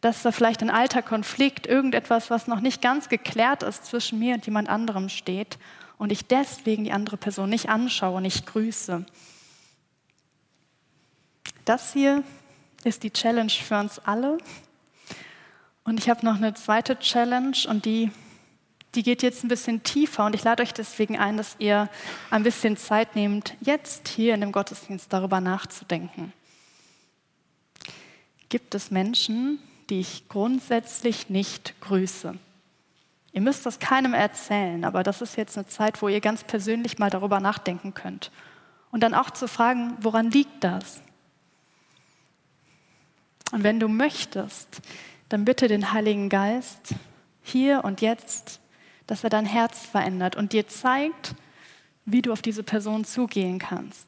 Dass 0.00 0.22
da 0.22 0.32
vielleicht 0.32 0.62
ein 0.62 0.70
alter 0.70 1.02
Konflikt, 1.02 1.66
irgendetwas, 1.66 2.30
was 2.30 2.46
noch 2.46 2.60
nicht 2.60 2.82
ganz 2.82 3.08
geklärt 3.08 3.62
ist 3.62 3.84
zwischen 3.84 4.18
mir 4.18 4.34
und 4.34 4.44
jemand 4.46 4.68
anderem 4.68 5.08
steht 5.08 5.58
und 5.98 6.10
ich 6.10 6.26
deswegen 6.26 6.84
die 6.84 6.92
andere 6.92 7.16
Person 7.16 7.50
nicht 7.50 7.68
anschaue, 7.68 8.20
nicht 8.20 8.46
grüße. 8.46 9.04
Das 11.64 11.92
hier 11.92 12.24
ist 12.84 13.02
die 13.02 13.10
Challenge 13.10 13.50
für 13.50 13.78
uns 13.78 13.98
alle. 13.98 14.38
Und 15.84 16.00
ich 16.00 16.08
habe 16.08 16.24
noch 16.24 16.36
eine 16.36 16.54
zweite 16.54 16.98
Challenge 16.98 17.56
und 17.68 17.84
die, 17.84 18.10
die 18.94 19.02
geht 19.02 19.22
jetzt 19.22 19.44
ein 19.44 19.48
bisschen 19.48 19.82
tiefer 19.82 20.26
und 20.26 20.34
ich 20.34 20.42
lade 20.42 20.62
euch 20.62 20.74
deswegen 20.74 21.18
ein, 21.18 21.36
dass 21.36 21.56
ihr 21.58 21.88
ein 22.30 22.42
bisschen 22.42 22.76
Zeit 22.76 23.14
nehmt, 23.14 23.54
jetzt 23.60 24.08
hier 24.08 24.34
in 24.34 24.40
dem 24.40 24.52
Gottesdienst 24.52 25.12
darüber 25.12 25.40
nachzudenken. 25.40 26.32
Gibt 28.48 28.74
es 28.74 28.90
Menschen, 28.90 29.60
die 29.90 30.00
ich 30.00 30.28
grundsätzlich 30.28 31.30
nicht 31.30 31.80
grüße? 31.80 32.34
Ihr 33.32 33.40
müsst 33.40 33.64
das 33.64 33.78
keinem 33.78 34.12
erzählen, 34.12 34.84
aber 34.84 35.04
das 35.04 35.22
ist 35.22 35.36
jetzt 35.36 35.56
eine 35.56 35.68
Zeit, 35.68 36.02
wo 36.02 36.08
ihr 36.08 36.20
ganz 36.20 36.42
persönlich 36.42 36.98
mal 36.98 37.10
darüber 37.10 37.38
nachdenken 37.38 37.94
könnt. 37.94 38.32
Und 38.90 39.04
dann 39.04 39.14
auch 39.14 39.30
zu 39.30 39.46
fragen, 39.46 39.96
woran 40.00 40.32
liegt 40.32 40.64
das? 40.64 41.00
Und 43.52 43.62
wenn 43.62 43.78
du 43.78 43.88
möchtest, 43.88 44.80
dann 45.28 45.44
bitte 45.44 45.68
den 45.68 45.92
Heiligen 45.92 46.28
Geist 46.28 46.94
hier 47.42 47.84
und 47.84 48.00
jetzt, 48.00 48.59
dass 49.10 49.24
er 49.24 49.30
dein 49.30 49.44
Herz 49.44 49.86
verändert 49.86 50.36
und 50.36 50.52
dir 50.52 50.68
zeigt, 50.68 51.34
wie 52.04 52.22
du 52.22 52.32
auf 52.32 52.42
diese 52.42 52.62
Person 52.62 53.04
zugehen 53.04 53.58
kannst. 53.58 54.06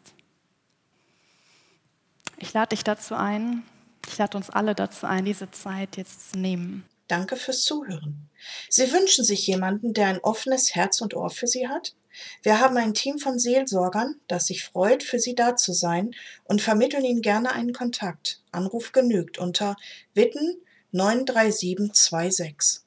Ich 2.38 2.52
lade 2.52 2.68
dich 2.68 2.84
dazu 2.84 3.16
ein, 3.16 3.64
ich 4.06 4.16
lade 4.18 4.36
uns 4.36 4.48
alle 4.48 4.76
dazu 4.76 5.06
ein, 5.06 5.24
diese 5.24 5.50
Zeit 5.50 5.96
jetzt 5.96 6.30
zu 6.30 6.38
nehmen. 6.38 6.84
Danke 7.08 7.34
fürs 7.34 7.62
Zuhören. 7.62 8.30
Sie 8.68 8.92
wünschen 8.92 9.24
sich 9.24 9.44
jemanden, 9.44 9.92
der 9.92 10.06
ein 10.06 10.20
offenes 10.20 10.76
Herz 10.76 11.00
und 11.00 11.14
Ohr 11.14 11.30
für 11.30 11.48
Sie 11.48 11.66
hat? 11.66 11.96
Wir 12.44 12.60
haben 12.60 12.76
ein 12.76 12.94
Team 12.94 13.18
von 13.18 13.40
Seelsorgern, 13.40 14.20
das 14.28 14.46
sich 14.46 14.62
freut, 14.62 15.02
für 15.02 15.18
Sie 15.18 15.34
da 15.34 15.56
zu 15.56 15.72
sein 15.72 16.14
und 16.44 16.62
vermitteln 16.62 17.04
Ihnen 17.04 17.22
gerne 17.22 17.50
einen 17.52 17.72
Kontakt. 17.72 18.40
Anruf 18.52 18.92
genügt 18.92 19.38
unter 19.38 19.74
Witten 20.14 20.58
93726. 20.92 22.81